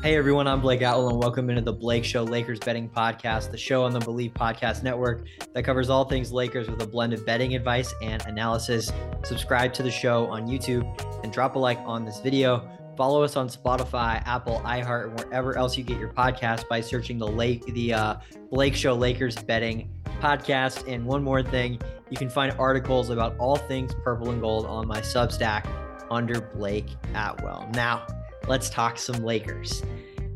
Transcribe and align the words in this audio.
Hey 0.00 0.14
everyone, 0.14 0.46
I'm 0.46 0.60
Blake 0.60 0.80
Atwell, 0.80 1.08
and 1.08 1.18
welcome 1.18 1.50
into 1.50 1.60
the 1.60 1.72
Blake 1.72 2.04
Show 2.04 2.22
Lakers 2.22 2.60
Betting 2.60 2.88
Podcast, 2.88 3.50
the 3.50 3.56
show 3.58 3.82
on 3.82 3.92
the 3.92 3.98
Believe 3.98 4.32
Podcast 4.32 4.84
Network 4.84 5.26
that 5.54 5.64
covers 5.64 5.90
all 5.90 6.04
things 6.04 6.30
Lakers 6.30 6.70
with 6.70 6.80
a 6.80 6.86
blend 6.86 7.12
of 7.12 7.26
betting 7.26 7.56
advice 7.56 7.92
and 8.00 8.24
analysis. 8.26 8.92
Subscribe 9.24 9.72
to 9.74 9.82
the 9.82 9.90
show 9.90 10.26
on 10.26 10.46
YouTube 10.46 10.86
and 11.24 11.32
drop 11.32 11.56
a 11.56 11.58
like 11.58 11.80
on 11.80 12.04
this 12.04 12.20
video. 12.20 12.70
Follow 12.96 13.24
us 13.24 13.34
on 13.34 13.48
Spotify, 13.48 14.22
Apple, 14.24 14.62
iHeart, 14.64 15.08
and 15.08 15.18
wherever 15.18 15.58
else 15.58 15.76
you 15.76 15.82
get 15.82 15.98
your 15.98 16.12
podcast 16.12 16.68
by 16.68 16.80
searching 16.80 17.18
the 17.18 17.26
Lake 17.26 17.66
the 17.66 17.92
uh, 17.92 18.16
Blake 18.52 18.76
Show 18.76 18.94
Lakers 18.94 19.34
Betting 19.34 19.90
Podcast. 20.20 20.86
And 20.86 21.06
one 21.06 21.24
more 21.24 21.42
thing, 21.42 21.80
you 22.08 22.16
can 22.16 22.30
find 22.30 22.54
articles 22.56 23.10
about 23.10 23.36
all 23.38 23.56
things 23.56 23.92
purple 24.04 24.30
and 24.30 24.40
gold 24.40 24.64
on 24.64 24.86
my 24.86 25.00
Substack 25.00 25.68
under 26.08 26.40
Blake 26.40 26.86
Atwell. 27.14 27.68
Now 27.74 28.06
let's 28.48 28.70
talk 28.70 28.98
some 28.98 29.22
Lakers. 29.22 29.82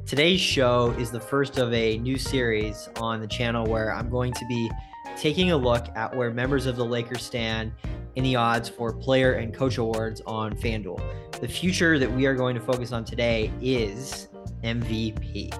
Today's 0.05 0.41
show 0.41 0.95
is 0.98 1.11
the 1.11 1.19
first 1.19 1.57
of 1.57 1.73
a 1.73 1.97
new 1.97 2.19
series 2.19 2.91
on 2.97 3.23
the 3.23 3.27
channel 3.27 3.65
where 3.66 3.91
I'm 3.91 4.11
going 4.11 4.34
to 4.34 4.47
be 4.47 4.70
taking 5.16 5.53
a 5.53 5.57
look 5.57 5.87
at 5.97 6.15
where 6.15 6.30
members 6.30 6.67
of 6.67 6.77
the 6.77 6.84
Lakers 6.84 7.23
stand 7.23 7.73
in 8.17 8.23
the 8.23 8.37
odds 8.37 8.69
for 8.69 8.93
player 8.93 9.34
and 9.34 9.55
coach 9.55 9.79
awards 9.79 10.20
on 10.27 10.55
FanDuel. 10.55 11.01
The 11.41 11.48
future 11.48 11.98
that 11.98 12.12
we 12.12 12.27
are 12.27 12.34
going 12.34 12.55
to 12.55 12.61
focus 12.61 12.93
on 12.93 13.06
today 13.06 13.51
is 13.62 14.29
MVP. 14.62 15.51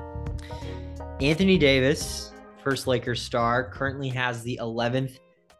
Anthony 1.23 1.57
Davis, 1.57 2.33
first 2.63 2.87
Lakers 2.87 3.23
star, 3.23 3.71
currently 3.71 4.11
has 4.11 4.43
the 4.43 4.59
11th 4.61 5.19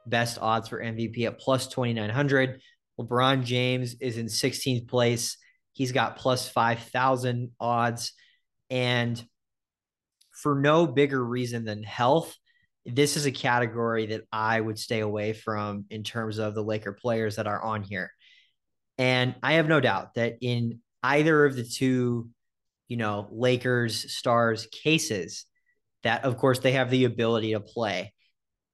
best 0.09 0.37
odds 0.43 0.69
for 0.69 0.83
MVP 0.83 1.25
at 1.25 1.39
plus 1.39 1.69
2,900. 1.69 2.61
LeBron 3.01 3.43
James 3.43 3.97
is 3.99 4.19
in 4.19 4.27
16th 4.27 4.87
place 4.87 5.39
He's 5.73 5.93
got 5.93 6.17
plus 6.17 6.49
5,000 6.49 7.51
odds. 7.59 8.13
And 8.71 9.23
for 10.31 10.55
no 10.55 10.87
bigger 10.87 11.23
reason 11.25 11.65
than 11.65 11.83
health, 11.83 12.37
this 12.85 13.17
is 13.17 13.27
a 13.27 13.33
category 13.33 14.07
that 14.07 14.23
I 14.33 14.61
would 14.61 14.79
stay 14.79 15.01
away 15.01 15.33
from 15.33 15.85
in 15.91 16.03
terms 16.03 16.39
of 16.39 16.55
the 16.55 16.65
Laker 16.65 16.93
players 16.93 17.37
that 17.37 17.47
are 17.47 17.63
on 17.63 17.83
here. 17.83 18.11
And 18.99 19.35
I 19.43 19.55
have 19.55 19.69
no 19.69 19.81
doubt 19.81 20.15
that 20.15 20.39
in 20.41 20.81
either 21.03 21.45
of 21.45 21.57
the 21.57 21.65
two, 21.65 22.29
you 22.89 22.97
know, 22.97 23.29
Lakers 23.31 24.13
stars 24.13 24.67
cases, 24.67 25.47
that 26.03 26.25
of 26.25 26.37
course 26.37 26.59
they 26.59 26.73
have 26.73 26.91
the 26.91 27.05
ability 27.05 27.53
to 27.53 27.61
play 27.61 28.13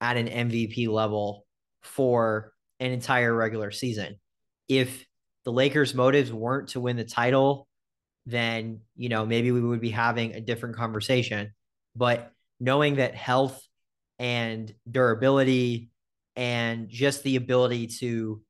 at 0.00 0.16
an 0.16 0.28
MVP 0.28 0.88
level 0.88 1.44
for 1.82 2.52
an 2.80 2.92
entire 2.92 3.34
regular 3.34 3.70
season. 3.70 4.16
If 4.68 5.04
the 5.48 5.52
Lakers' 5.52 5.94
motives 5.94 6.30
weren't 6.30 6.68
to 6.68 6.80
win 6.80 6.98
the 6.98 7.04
title, 7.04 7.66
then, 8.26 8.80
you 8.96 9.08
know, 9.08 9.24
maybe 9.24 9.50
we 9.50 9.62
would 9.62 9.80
be 9.80 9.88
having 9.88 10.34
a 10.34 10.42
different 10.42 10.76
conversation. 10.76 11.54
But 11.96 12.30
knowing 12.60 12.96
that 12.96 13.14
health 13.14 13.58
and 14.18 14.70
durability 14.90 15.88
and 16.36 16.90
just 16.90 17.22
the 17.22 17.36
ability 17.36 17.86
to 18.00 18.42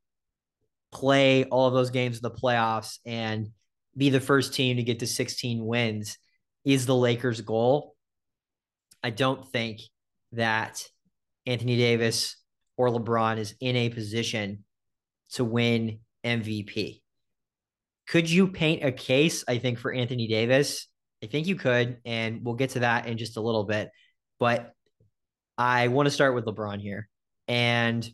play 0.91 1.45
all 1.45 1.69
of 1.69 1.73
those 1.73 1.91
games 1.91 2.17
in 2.17 2.23
the 2.23 2.33
playoffs 2.33 2.99
and 3.07 3.51
be 3.97 4.11
the 4.11 4.19
first 4.19 4.53
team 4.53 4.79
to 4.79 4.83
get 4.83 4.99
to 4.99 5.07
16 5.07 5.65
wins 5.65 6.19
is 6.65 6.85
the 6.85 6.97
Lakers' 6.97 7.43
goal. 7.43 7.95
I 9.05 9.11
don't 9.11 9.47
think 9.47 9.83
that 10.33 10.85
Anthony 11.47 11.77
Davis 11.77 12.35
or 12.77 12.89
LeBron 12.89 13.39
is 13.39 13.55
in 13.61 13.77
a 13.77 13.89
position 13.89 14.65
to 15.35 15.45
win 15.45 16.01
MVP. 16.25 17.01
Could 18.07 18.31
you 18.31 18.49
paint 18.49 18.85
a 18.85 18.93
case, 18.93 19.45
I 19.47 19.59
think, 19.59 19.79
for 19.79 19.93
Anthony 19.93 20.29
Davis? 20.29 20.89
I 21.23 21.27
think 21.27 21.47
you 21.47 21.56
could, 21.56 21.99
and 22.05 22.45
we'll 22.45 22.55
get 22.55 22.71
to 22.71 22.81
that 22.81 23.06
in 23.06 23.19
just 23.19 23.37
a 23.37 23.41
little 23.41 23.65
bit. 23.65 23.91
But 24.39 24.73
I 25.59 25.89
want 25.89 26.07
to 26.07 26.11
start 26.11 26.34
with 26.34 26.45
LeBron 26.47 26.81
here. 26.81 27.09
And 27.49 28.09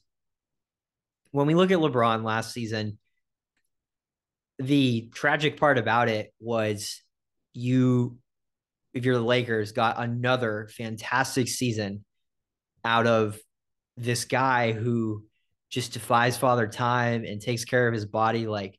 when 1.31 1.47
we 1.47 1.55
look 1.55 1.71
at 1.71 1.79
LeBron 1.79 2.25
last 2.25 2.53
season, 2.53 2.99
the 4.59 5.11
tragic 5.15 5.59
part 5.59 5.79
about 5.79 6.09
it 6.09 6.33
was 6.41 7.03
you, 7.53 8.19
if 8.95 9.05
you're 9.05 9.17
the 9.17 9.21
Lakers, 9.21 9.73
got 9.73 9.99
another 9.99 10.69
fantastic 10.77 11.49
season 11.49 12.05
out 12.85 13.07
of 13.07 13.39
this 13.97 14.25
guy 14.25 14.73
who 14.73 15.25
just 15.75 15.93
defies 15.93 16.37
father 16.37 16.69
time 16.69 17.25
and 17.25 17.41
takes 17.41 17.65
care 17.65 17.89
of 17.89 17.95
his 17.95 18.07
body 18.07 18.47
like 18.47 18.79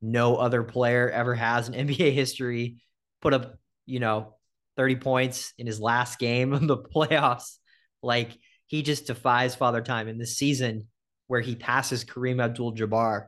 no 0.00 0.36
other 0.36 0.62
player 0.62 1.10
ever 1.10 1.34
has 1.34 1.68
in 1.68 1.74
NBA 1.88 2.14
history. 2.14 2.78
Put 3.20 3.34
up, 3.34 3.58
you 3.84 4.00
know, 4.00 4.36
30 4.78 4.96
points 4.96 5.52
in 5.58 5.66
his 5.66 5.78
last 5.78 6.18
game 6.18 6.54
of 6.54 6.66
the 6.66 6.78
playoffs. 6.94 7.58
Like 8.02 8.30
he 8.66 8.82
just 8.82 9.06
defies 9.06 9.54
father 9.54 9.82
time 9.82 10.08
in 10.08 10.16
this 10.16 10.38
season 10.38 10.88
where 11.26 11.42
he 11.42 11.54
passes 11.54 12.02
Kareem 12.02 12.42
Abdul 12.42 12.74
Jabbar 12.76 13.26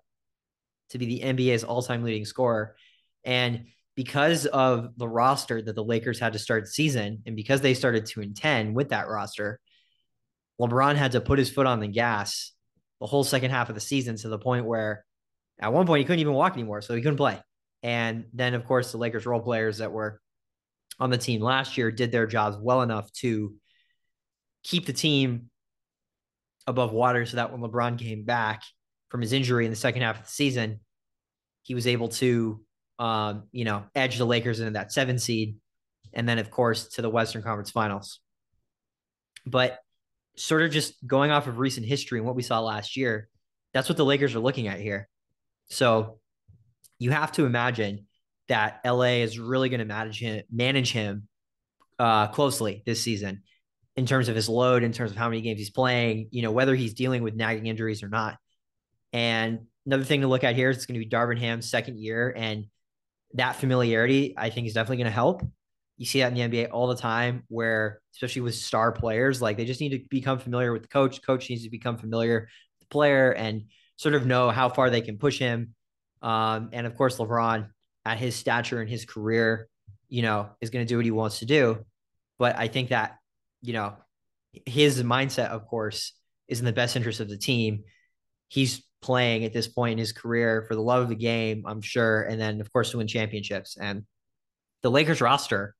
to 0.91 0.99
be 0.99 1.05
the 1.05 1.21
NBA's 1.21 1.63
all 1.63 1.83
time 1.83 2.05
leading 2.05 2.25
scorer. 2.25 2.75
And 3.23 3.67
because 3.97 4.47
of 4.47 4.97
the 4.97 5.09
roster 5.09 5.61
that 5.61 5.75
the 5.75 5.85
Lakers 5.85 6.19
had 6.19 6.33
to 6.33 6.39
start 6.39 6.69
season, 6.69 7.23
and 7.27 7.37
because 7.37 7.61
they 7.61 7.75
started 7.75 8.07
2 8.07 8.23
and 8.23 8.35
10 8.35 8.73
with 8.73 8.89
that 8.89 9.09
roster, 9.09 9.61
LeBron 10.59 10.97
had 10.97 11.13
to 11.13 11.21
put 11.21 11.39
his 11.39 11.51
foot 11.51 11.67
on 11.67 11.81
the 11.81 11.89
gas 11.89 12.55
the 13.01 13.07
whole 13.07 13.25
second 13.25 13.51
half 13.51 13.69
of 13.69 13.75
the 13.75 13.81
season 13.81 14.17
to 14.17 14.29
the 14.29 14.39
point 14.39 14.67
where 14.67 15.05
at 15.59 15.73
one 15.73 15.87
point 15.87 16.01
he 16.01 16.05
couldn't 16.05 16.21
even 16.21 16.35
walk 16.35 16.55
anymore, 16.55 16.81
so 16.81 16.95
he 16.95 17.03
couldn't 17.03 17.17
play. 17.17 17.39
And 17.83 18.25
then, 18.33 18.55
of 18.55 18.65
course, 18.65 18.93
the 18.93 18.99
Lakers 18.99 19.27
role 19.27 19.41
players 19.41 19.79
that 19.79 19.93
were 19.93 20.21
on 20.99 21.11
the 21.11 21.19
team 21.19 21.41
last 21.41 21.77
year 21.77 21.91
did 21.91 22.13
their 22.13 22.27
jobs 22.27 22.57
well 22.59 22.83
enough 22.83 23.13
to 23.13 23.55
keep 24.63 24.87
the 24.87 24.93
team 24.93 25.51
above 26.67 26.93
water 26.93 27.27
so 27.27 27.37
that 27.37 27.53
when 27.53 27.61
LeBron 27.61 27.99
came 27.99 28.25
back 28.25 28.63
from 29.11 29.21
his 29.21 29.33
injury 29.33 29.65
in 29.65 29.71
the 29.71 29.77
second 29.77 30.03
half 30.03 30.19
of 30.19 30.25
the 30.25 30.31
season, 30.31 30.81
he 31.63 31.75
was 31.75 31.87
able 31.87 32.09
to, 32.09 32.61
um, 32.99 33.45
you 33.53 33.65
know, 33.65 33.85
edge 33.95 34.17
the 34.19 34.25
Lakers 34.25 34.61
into 34.61 34.73
that 34.73 34.93
seven 34.93 35.19
seed 35.19 35.57
and 36.13 36.29
then, 36.29 36.39
of 36.39 36.51
course, 36.51 36.89
to 36.89 37.03
the 37.03 37.11
Western 37.11 37.43
Conference 37.43 37.71
Finals. 37.71 38.21
But 39.45 39.79
sort 40.37 40.63
of 40.63 40.71
just 40.71 40.95
going 41.07 41.31
off 41.31 41.47
of 41.47 41.59
recent 41.59 41.87
history 41.87 42.19
and 42.19 42.27
what 42.27 42.37
we 42.37 42.43
saw 42.43 42.61
last 42.61 42.97
year, 42.97 43.29
that's 43.73 43.89
what 43.89 43.97
the 43.97 44.05
Lakers 44.05 44.35
are 44.35 44.41
looking 44.41 44.69
at 44.69 44.81
here. 44.81 45.09
So 45.69 46.19
you 46.99 47.11
have 47.11 47.33
to 47.33 47.45
imagine 47.45 48.07
that 48.49 48.81
LA 48.85 49.23
is 49.23 49.39
really 49.39 49.69
going 49.69 49.81
to 49.81 49.87
manage 49.87 50.21
him, 50.21 50.43
manage 50.51 50.93
him 50.93 51.29
uh, 51.99 52.29
closely 52.29 52.83
this 52.87 53.03
season 53.03 53.43
in 53.97 54.07
terms 54.07 54.29
of 54.29 54.37
his 54.37 54.49
load, 54.49 54.83
in 54.83 54.93
terms 54.93 55.11
of 55.11 55.17
how 55.17 55.29
many 55.29 55.41
games 55.41 55.59
he's 55.59 55.71
playing, 55.71 56.29
you 56.31 56.43
know, 56.43 56.51
whether 56.51 56.75
he's 56.75 56.95
dealing 56.95 57.23
with 57.23 57.35
nagging 57.35 57.67
injuries 57.67 58.03
or 58.03 58.09
not. 58.09 58.37
And 59.13 59.67
another 59.87 60.05
thing 60.05 60.23
to 60.23 60.27
look 60.27 60.45
at 60.45 60.57
here 60.57 60.71
is 60.71 60.77
it's 60.77 60.87
going 60.87 60.99
to 60.99 61.05
be 61.05 61.11
Darvin 61.11 61.39
Ham's 61.39 61.71
second 61.71 61.99
year, 61.99 62.35
and 62.37 62.67
that 63.35 63.57
familiarity 63.57 64.35
I 64.37 64.51
think 64.51 64.67
is 64.67 64.75
definitely 64.75 64.99
going 64.99 65.07
to 65.07 65.13
help 65.13 65.43
you 65.97 66.07
see 66.07 66.21
that 66.21 66.37
in 66.37 66.51
the 66.51 66.65
NBA 66.65 66.71
all 66.73 66.89
the 66.89 66.97
time 66.97 67.45
where 67.49 68.01
especially 68.13 68.43
with 68.43 68.55
star 68.55 68.93
players, 68.93 69.41
like 69.41 69.57
they 69.57 69.65
just 69.65 69.81
need 69.81 69.91
to 69.91 70.01
become 70.09 70.39
familiar 70.39 70.73
with 70.73 70.83
the 70.83 70.89
coach. 70.89 71.23
Coach 71.23 71.49
needs 71.51 71.65
to 71.65 71.71
become 71.71 71.97
familiar 71.97 72.41
with 72.41 72.89
the 72.89 72.93
player 72.93 73.33
and 73.33 73.65
sort 73.97 74.15
of 74.15 74.27
know 74.27 74.51
how 74.51 74.69
far 74.69 74.91
they 74.91 75.01
can 75.01 75.19
push 75.19 75.39
him. 75.39 75.75
Um, 76.23 76.71
and 76.73 76.87
of 76.87 76.97
course, 76.97 77.19
LeBron 77.19 77.69
at 78.05 78.19
his 78.19 78.35
stature 78.35 78.81
and 78.81 78.91
his 78.91 79.05
career, 79.05 79.69
you 80.09 80.23
know, 80.23 80.51
is 80.61 80.71
going 80.71 80.85
to 80.85 80.89
do 80.89 80.97
what 80.97 81.05
he 81.05 81.11
wants 81.11 81.41
to 81.41 81.47
do. 81.47 81.85
But 82.39 82.57
I 82.57 82.69
think 82.69 82.89
that, 82.89 83.19
you 83.63 83.73
know, 83.73 83.95
his 84.67 85.03
mindset, 85.03 85.49
of 85.49 85.67
course, 85.67 86.13
is 86.49 86.59
in 86.59 86.67
the 86.67 86.73
best 86.73 86.97
interest 86.97 87.21
of 87.21 87.29
the 87.29 87.37
team. 87.37 87.85
He's 88.49 88.83
playing 89.01 89.45
at 89.45 89.53
this 89.53 89.69
point 89.69 89.93
in 89.93 89.99
his 89.99 90.13
career 90.13 90.65
for 90.67 90.75
the 90.75 90.83
love 90.83 91.03
of 91.03 91.09
the 91.09 91.15
game, 91.15 91.65
I'm 91.67 91.83
sure. 91.83 92.23
And 92.23 92.41
then, 92.41 92.61
of 92.61 92.73
course, 92.73 92.91
to 92.91 92.99
win 92.99 93.07
championships. 93.07 93.77
And 93.77 94.05
the 94.83 94.91
Lakers 94.91 95.21
roster 95.21 95.75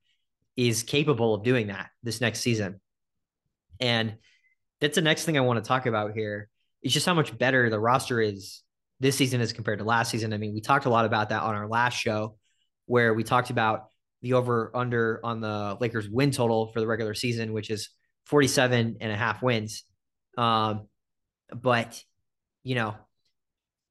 is 0.55 0.83
capable 0.83 1.33
of 1.33 1.43
doing 1.43 1.67
that 1.67 1.89
this 2.03 2.21
next 2.21 2.41
season. 2.41 2.79
And 3.79 4.15
that's 4.81 4.95
the 4.95 5.01
next 5.01 5.25
thing 5.25 5.37
I 5.37 5.41
want 5.41 5.63
to 5.63 5.67
talk 5.67 5.85
about 5.85 6.13
here. 6.13 6.49
It's 6.81 6.93
just 6.93 7.05
how 7.05 7.13
much 7.13 7.37
better 7.37 7.69
the 7.69 7.79
roster 7.79 8.21
is 8.21 8.61
this 8.99 9.15
season 9.15 9.41
as 9.41 9.53
compared 9.53 9.79
to 9.79 9.85
last 9.85 10.11
season. 10.11 10.33
I 10.33 10.37
mean, 10.37 10.53
we 10.53 10.61
talked 10.61 10.85
a 10.85 10.89
lot 10.89 11.05
about 11.05 11.29
that 11.29 11.41
on 11.41 11.55
our 11.55 11.67
last 11.67 11.95
show 11.95 12.37
where 12.85 13.13
we 13.13 13.23
talked 13.23 13.49
about 13.49 13.87
the 14.21 14.33
over 14.33 14.71
under 14.75 15.19
on 15.23 15.41
the 15.41 15.77
Lakers 15.79 16.09
win 16.09 16.31
total 16.31 16.71
for 16.71 16.79
the 16.79 16.87
regular 16.87 17.13
season, 17.13 17.53
which 17.53 17.69
is 17.69 17.89
47 18.27 18.97
and 19.01 19.11
a 19.11 19.15
half 19.15 19.41
wins. 19.41 19.83
Um, 20.37 20.87
but, 21.53 22.01
you 22.63 22.75
know, 22.75 22.95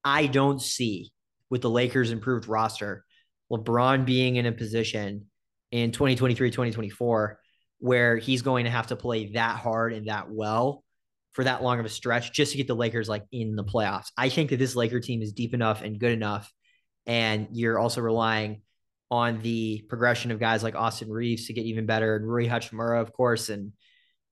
I 0.03 0.27
don't 0.27 0.61
see 0.61 1.13
with 1.51 1.63
the 1.63 1.71
Lakers 1.71 2.11
improved 2.11 2.49
roster, 2.49 3.05
LeBron 3.51 4.05
being 4.05 4.37
in 4.37 4.47
a 4.47 4.53
position 4.53 5.27
in 5.75 5.91
2023, 5.91 6.53
2024, 6.53 7.41
where 7.81 8.17
he's 8.17 8.43
going 8.43 8.65
to 8.65 8.71
have 8.71 8.87
to 8.87 8.97
play 8.97 9.33
that 9.33 9.57
hard 9.57 9.93
and 9.93 10.07
that 10.07 10.31
well 10.31 10.85
for 11.33 11.43
that 11.43 11.65
long 11.65 11.81
of 11.81 11.85
a 11.85 11.89
stretch 11.89 12.33
just 12.33 12.53
to 12.53 12.59
get 12.59 12.69
the 12.69 12.77
Lakers 12.77 13.09
like 13.09 13.25
in 13.33 13.57
the 13.57 13.65
playoffs. 13.65 14.13
I 14.17 14.29
think 14.29 14.51
that 14.51 14.61
this 14.61 14.77
Laker 14.77 15.01
team 15.01 15.21
is 15.21 15.33
deep 15.33 15.53
enough 15.53 15.83
and 15.83 15.99
good 15.99 16.13
enough. 16.13 16.49
And 17.07 17.49
you're 17.51 17.77
also 17.77 18.01
relying 18.01 18.63
on 19.11 19.43
the 19.43 19.85
progression 19.89 20.31
of 20.31 20.39
guys 20.39 20.63
like 20.63 20.77
Austin 20.77 21.11
Reaves 21.11 21.49
to 21.49 21.53
get 21.53 21.65
even 21.65 21.87
better 21.87 22.15
and 22.15 22.25
Rui 22.25 22.47
Hachimura, 22.47 23.01
of 23.01 23.13
course, 23.13 23.49
and 23.49 23.73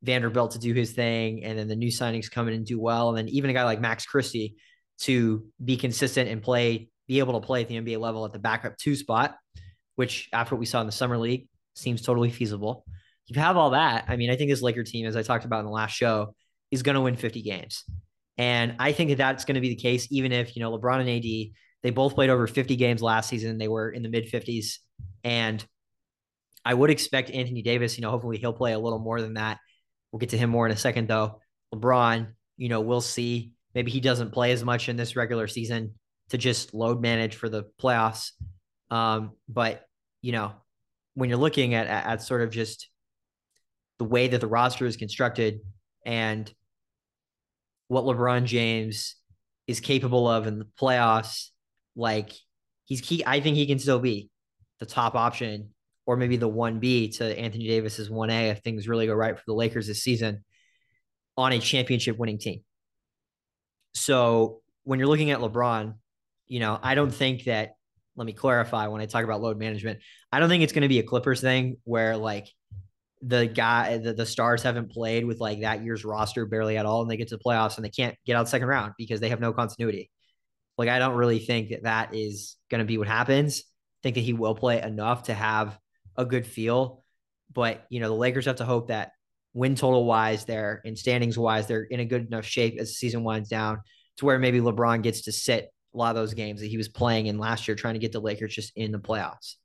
Vanderbilt 0.00 0.52
to 0.52 0.60
do 0.60 0.72
his 0.72 0.92
thing, 0.92 1.42
and 1.42 1.58
then 1.58 1.66
the 1.66 1.76
new 1.76 1.90
signings 1.90 2.30
come 2.30 2.46
in 2.46 2.54
and 2.54 2.66
do 2.66 2.80
well, 2.80 3.08
and 3.08 3.18
then 3.18 3.28
even 3.28 3.50
a 3.50 3.52
guy 3.52 3.64
like 3.64 3.80
Max 3.80 4.06
Christie 4.06 4.56
to 5.00 5.44
be 5.62 5.76
consistent 5.76 6.30
and 6.30 6.40
play, 6.40 6.88
be 7.08 7.18
able 7.18 7.40
to 7.40 7.46
play 7.46 7.62
at 7.62 7.68
the 7.68 7.80
NBA 7.80 7.98
level 7.98 8.24
at 8.24 8.32
the 8.32 8.38
backup 8.38 8.76
two 8.78 8.96
spot, 8.96 9.36
which 9.96 10.28
after 10.32 10.54
what 10.54 10.60
we 10.60 10.66
saw 10.66 10.80
in 10.80 10.86
the 10.86 10.92
summer 10.92 11.18
league 11.18 11.48
seems 11.74 12.02
totally 12.02 12.30
feasible. 12.30 12.84
You 13.26 13.40
have 13.40 13.56
all 13.56 13.70
that. 13.70 14.06
I 14.08 14.16
mean, 14.16 14.30
I 14.30 14.36
think 14.36 14.50
this 14.50 14.62
Laker 14.62 14.84
team, 14.84 15.06
as 15.06 15.16
I 15.16 15.22
talked 15.22 15.44
about 15.44 15.60
in 15.60 15.66
the 15.66 15.72
last 15.72 15.92
show, 15.92 16.34
is 16.70 16.82
going 16.82 16.94
to 16.94 17.00
win 17.00 17.16
50 17.16 17.42
games. 17.42 17.84
And 18.38 18.76
I 18.78 18.92
think 18.92 19.10
that 19.10 19.18
that's 19.18 19.44
going 19.44 19.54
to 19.54 19.60
be 19.60 19.68
the 19.68 19.76
case, 19.76 20.08
even 20.10 20.32
if, 20.32 20.56
you 20.56 20.60
know, 20.60 20.76
LeBron 20.76 21.00
and 21.00 21.08
AD, 21.08 21.52
they 21.82 21.90
both 21.90 22.14
played 22.14 22.30
over 22.30 22.46
50 22.46 22.76
games 22.76 23.02
last 23.02 23.28
season. 23.28 23.58
They 23.58 23.68
were 23.68 23.90
in 23.90 24.02
the 24.02 24.08
mid 24.08 24.30
50s. 24.30 24.78
And 25.24 25.64
I 26.64 26.74
would 26.74 26.90
expect 26.90 27.30
Anthony 27.30 27.62
Davis, 27.62 27.96
you 27.96 28.02
know, 28.02 28.10
hopefully 28.10 28.38
he'll 28.38 28.52
play 28.52 28.72
a 28.72 28.78
little 28.78 28.98
more 28.98 29.20
than 29.20 29.34
that. 29.34 29.58
We'll 30.10 30.20
get 30.20 30.30
to 30.30 30.38
him 30.38 30.50
more 30.50 30.66
in 30.66 30.72
a 30.72 30.76
second, 30.76 31.08
though. 31.08 31.40
LeBron, 31.74 32.28
you 32.56 32.68
know, 32.68 32.80
we'll 32.80 33.00
see. 33.00 33.52
Maybe 33.74 33.90
he 33.90 34.00
doesn't 34.00 34.32
play 34.32 34.52
as 34.52 34.64
much 34.64 34.88
in 34.88 34.96
this 34.96 35.16
regular 35.16 35.48
season 35.48 35.94
to 36.28 36.38
just 36.38 36.74
load 36.74 37.00
manage 37.00 37.36
for 37.36 37.48
the 37.48 37.64
playoffs. 37.80 38.32
Um, 38.92 39.32
but, 39.48 39.86
you 40.20 40.32
know, 40.32 40.52
when 41.14 41.30
you're 41.30 41.38
looking 41.38 41.72
at, 41.72 41.86
at, 41.86 42.06
at 42.06 42.22
sort 42.22 42.42
of 42.42 42.50
just 42.50 42.90
the 43.98 44.04
way 44.04 44.28
that 44.28 44.42
the 44.42 44.46
roster 44.46 44.84
is 44.84 44.98
constructed 44.98 45.60
and 46.04 46.52
what 47.88 48.04
LeBron 48.04 48.44
James 48.44 49.16
is 49.66 49.80
capable 49.80 50.28
of 50.28 50.46
in 50.46 50.58
the 50.58 50.66
playoffs, 50.78 51.48
like 51.96 52.32
he's 52.84 53.00
key. 53.00 53.22
I 53.26 53.40
think 53.40 53.56
he 53.56 53.66
can 53.66 53.78
still 53.78 53.98
be 53.98 54.28
the 54.78 54.84
top 54.84 55.14
option 55.14 55.70
or 56.04 56.18
maybe 56.18 56.36
the 56.36 56.50
1B 56.50 57.16
to 57.16 57.38
Anthony 57.38 57.68
Davis's 57.68 58.10
1A 58.10 58.50
if 58.50 58.58
things 58.58 58.88
really 58.88 59.06
go 59.06 59.14
right 59.14 59.38
for 59.38 59.44
the 59.46 59.54
Lakers 59.54 59.86
this 59.86 60.02
season 60.02 60.44
on 61.38 61.52
a 61.52 61.58
championship 61.58 62.18
winning 62.18 62.38
team. 62.38 62.60
So 63.94 64.60
when 64.84 64.98
you're 64.98 65.08
looking 65.08 65.30
at 65.30 65.40
LeBron, 65.40 65.94
you 66.46 66.60
know, 66.60 66.78
I 66.82 66.94
don't 66.94 67.10
think 67.14 67.44
that, 67.44 67.76
let 68.16 68.26
me 68.26 68.32
clarify 68.32 68.86
when 68.88 69.00
I 69.00 69.06
talk 69.06 69.24
about 69.24 69.40
load 69.40 69.58
management, 69.58 70.00
I 70.30 70.38
don't 70.38 70.48
think 70.48 70.62
it's 70.62 70.72
going 70.72 70.82
to 70.82 70.88
be 70.88 70.98
a 70.98 71.02
Clippers 71.02 71.40
thing 71.40 71.76
where 71.84 72.16
like 72.16 72.48
the 73.22 73.46
guy, 73.46 73.98
the, 73.98 74.12
the 74.12 74.26
stars 74.26 74.62
haven't 74.62 74.90
played 74.90 75.24
with 75.24 75.40
like 75.40 75.60
that 75.60 75.84
year's 75.84 76.04
roster 76.04 76.44
barely 76.44 76.76
at 76.76 76.86
all 76.86 77.02
and 77.02 77.10
they 77.10 77.16
get 77.16 77.28
to 77.28 77.36
the 77.36 77.42
playoffs 77.42 77.76
and 77.76 77.84
they 77.84 77.90
can't 77.90 78.16
get 78.26 78.36
out 78.36 78.48
second 78.48 78.68
round 78.68 78.92
because 78.98 79.20
they 79.20 79.28
have 79.28 79.40
no 79.40 79.52
continuity. 79.52 80.10
Like, 80.76 80.88
I 80.88 80.98
don't 80.98 81.14
really 81.14 81.38
think 81.38 81.70
that 81.70 81.84
that 81.84 82.14
is 82.14 82.56
going 82.70 82.80
to 82.80 82.84
be 82.84 82.98
what 82.98 83.08
happens. 83.08 83.60
I 83.60 83.98
think 84.02 84.14
that 84.16 84.22
he 84.22 84.32
will 84.32 84.54
play 84.54 84.82
enough 84.82 85.24
to 85.24 85.34
have 85.34 85.78
a 86.16 86.24
good 86.24 86.46
feel. 86.46 87.04
But, 87.52 87.84
you 87.90 88.00
know, 88.00 88.08
the 88.08 88.14
Lakers 88.14 88.46
have 88.46 88.56
to 88.56 88.64
hope 88.64 88.88
that 88.88 89.12
win 89.54 89.74
total 89.74 90.04
wise, 90.04 90.44
they're 90.44 90.80
in 90.84 90.96
standings 90.96 91.38
wise, 91.38 91.66
they're 91.66 91.82
in 91.82 92.00
a 92.00 92.04
good 92.04 92.26
enough 92.26 92.46
shape 92.46 92.78
as 92.80 92.88
the 92.88 92.94
season 92.94 93.22
winds 93.22 93.48
down 93.48 93.82
to 94.16 94.24
where 94.24 94.38
maybe 94.38 94.60
LeBron 94.60 95.02
gets 95.02 95.22
to 95.22 95.32
sit 95.32 95.72
a 95.94 95.98
lot 95.98 96.10
of 96.10 96.16
those 96.16 96.34
games 96.34 96.60
that 96.60 96.68
he 96.68 96.76
was 96.76 96.88
playing 96.88 97.26
in 97.26 97.38
last 97.38 97.68
year, 97.68 97.74
trying 97.74 97.94
to 97.94 98.00
get 98.00 98.12
the 98.12 98.20
Lakers 98.20 98.54
just 98.54 98.72
in 98.76 98.92
the 98.92 98.98
playoffs. 98.98 99.56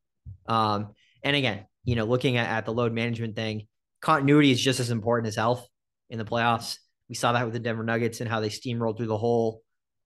Um, 0.46 0.94
and 1.24 1.36
again, 1.36 1.66
you 1.84 1.96
know, 1.96 2.06
looking 2.06 2.38
at, 2.38 2.50
at 2.50 2.66
the 2.66 2.74
load 2.74 2.94
management 2.94 3.36
thing, 3.36 3.68
continuity 4.02 4.52
is 4.52 4.62
just 4.62 4.80
as 4.80 4.92
important 4.92 5.28
as 5.28 5.36
health 5.36 5.68
in 6.10 6.18
the 6.18 6.26
playoffs. 6.26 6.78
We 7.10 7.16
saw 7.16 7.32
that 7.32 7.46
with 7.46 7.54
the 7.54 7.60
Denver 7.60 7.84
Nuggets 7.84 8.20
and 8.20 8.30
how 8.30 8.42
they 8.42 8.50
steamrolled 8.50 8.98
through 8.98 9.08
the 9.08 9.18
whole, 9.18 9.62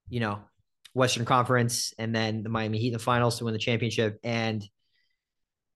you 0.10 0.20
know, 0.20 0.40
Western 0.94 1.26
Conference 1.26 1.94
and 1.98 2.14
then 2.14 2.44
the 2.44 2.50
Miami 2.50 2.78
Heat 2.78 2.88
in 2.88 2.94
the 2.94 3.00
finals 3.00 3.38
to 3.38 3.46
win 3.46 3.54
the 3.54 3.60
championship. 3.60 4.20
And 4.24 4.64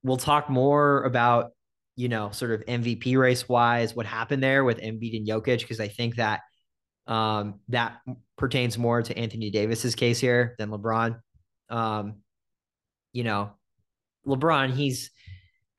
we'll 0.03 0.17
talk 0.17 0.49
more 0.49 1.03
about, 1.03 1.51
you 1.95 2.09
know, 2.09 2.29
sort 2.31 2.51
of 2.51 2.65
MVP 2.65 3.17
race 3.17 3.47
wise, 3.49 3.95
what 3.95 4.05
happened 4.05 4.43
there 4.43 4.63
with 4.63 4.79
Embiid 4.79 5.17
and 5.17 5.27
Jokic, 5.27 5.61
because 5.61 5.79
I 5.79 5.87
think 5.87 6.17
that 6.17 6.41
um, 7.07 7.59
that 7.69 7.97
pertains 8.37 8.77
more 8.77 9.01
to 9.01 9.17
Anthony 9.17 9.49
Davis's 9.49 9.95
case 9.95 10.19
here 10.19 10.55
than 10.57 10.69
LeBron. 10.69 11.19
Um, 11.69 12.15
you 13.13 13.23
know, 13.23 13.51
LeBron, 14.27 14.73
he's 14.73 15.11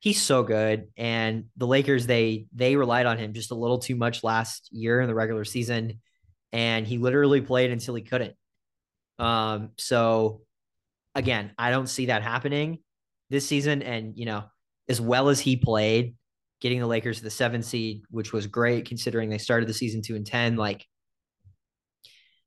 he's 0.01 0.21
so 0.21 0.43
good, 0.43 0.89
and 0.97 1.45
the 1.57 1.67
Lakers 1.67 2.07
they 2.07 2.47
they 2.55 2.77
relied 2.77 3.07
on 3.07 3.19
him 3.19 3.33
just 3.33 3.51
a 3.51 3.55
little 3.57 3.79
too 3.79 3.97
much 3.97 4.25
last 4.25 4.69
year 4.73 5.01
in 5.01 5.09
the 5.09 5.15
regular 5.15 5.45
season, 5.45 6.01
and 6.53 6.87
he 6.87 6.99
literally 6.99 7.41
played 7.41 7.71
until 7.71 7.95
he 7.95 8.03
couldn't. 8.03 8.35
Um, 9.19 9.71
so 9.79 10.43
again, 11.17 11.51
I 11.59 11.71
don't 11.71 11.89
see 11.89 12.07
that 12.07 12.23
happening 12.23 12.79
this 13.31 13.47
season. 13.47 13.83
And, 13.83 14.17
you 14.17 14.27
know, 14.27 14.45
as 14.89 15.01
well 15.01 15.29
as 15.29 15.41
he 15.41 15.57
played, 15.57 16.15
getting 16.61 16.79
the 16.79 16.87
Lakers 16.87 17.19
to 17.19 17.25
the 17.25 17.31
seven 17.31 17.63
seed, 17.63 18.03
which 18.11 18.33
was 18.33 18.47
great 18.47 18.87
considering 18.87 19.29
they 19.29 19.39
started 19.39 19.69
the 19.69 19.75
season 19.75 20.03
two 20.03 20.15
and 20.15 20.27
10, 20.27 20.57
like, 20.57 20.87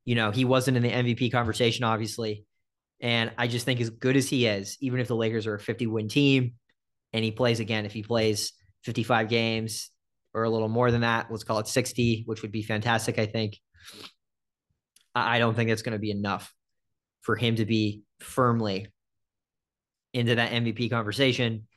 you 0.06 0.16
know, 0.16 0.32
he 0.32 0.46
wasn't 0.46 0.78
in 0.78 0.84
the 0.84 0.92
MVP 0.92 1.32
conversation, 1.32 1.84
obviously. 1.84 2.46
And 3.02 3.32
I 3.38 3.48
just 3.48 3.66
think 3.66 3.80
as 3.80 3.90
good 3.90 4.18
as 4.18 4.28
he 4.28 4.46
is, 4.46 4.78
even 4.82 5.00
if 5.00 5.08
the 5.08 5.16
Lakers 5.16 5.48
are 5.48 5.56
a 5.56 5.60
50 5.60 5.88
win 5.88 6.10
team 6.10 6.54
and 7.14 7.24
he 7.24 7.32
plays 7.32 7.60
again, 7.60 7.86
if 7.86 7.94
he 7.94 8.04
plays 8.04 8.54
55 8.84 9.30
games 9.30 9.90
or 10.34 10.44
a 10.44 10.50
little 10.50 10.68
more 10.68 10.92
than 10.92 11.02
that, 11.02 11.28
let's 11.32 11.44
call 11.44 11.60
it 11.60 11.68
60, 11.68 12.24
which 12.26 12.42
would 12.42 12.52
be 12.52 12.62
fantastic, 12.62 13.18
I 13.18 13.26
think. 13.26 13.58
I 15.16 15.40
don't 15.40 15.56
think 15.56 15.70
it's 15.70 15.82
going 15.82 15.94
to 15.94 16.00
be 16.00 16.12
enough 16.12 16.54
for 17.22 17.36
him 17.36 17.56
to 17.56 17.66
be 17.66 18.04
firmly 18.20 18.88
into 20.14 20.36
that 20.36 20.52
MVP 20.52 20.90
conversation. 20.90 21.68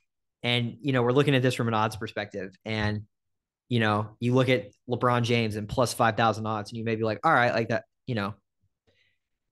And, 0.43 0.77
you 0.81 0.93
know, 0.93 1.03
we're 1.03 1.13
looking 1.13 1.35
at 1.35 1.43
this 1.43 1.55
from 1.55 1.69
an 1.69 1.75
odds 1.75 1.97
perspective. 1.97 2.57
And, 2.65 3.03
you 3.69 3.81
know, 3.81 4.17
you 4.21 4.35
look 4.35 4.49
at 4.49 4.71
LeBron 4.89 5.23
James 5.23 5.57
and 5.57 5.69
plus 5.69 5.95
5,000 5.95 6.47
odds, 6.47 6.71
and 6.71 6.79
you 6.79 6.85
may 6.85 6.97
be 6.97 7.05
like, 7.05 7.21
all 7.25 7.33
right, 7.33 7.55
like 7.55 7.69
that, 7.69 7.85
you 8.07 8.15
know, 8.15 8.35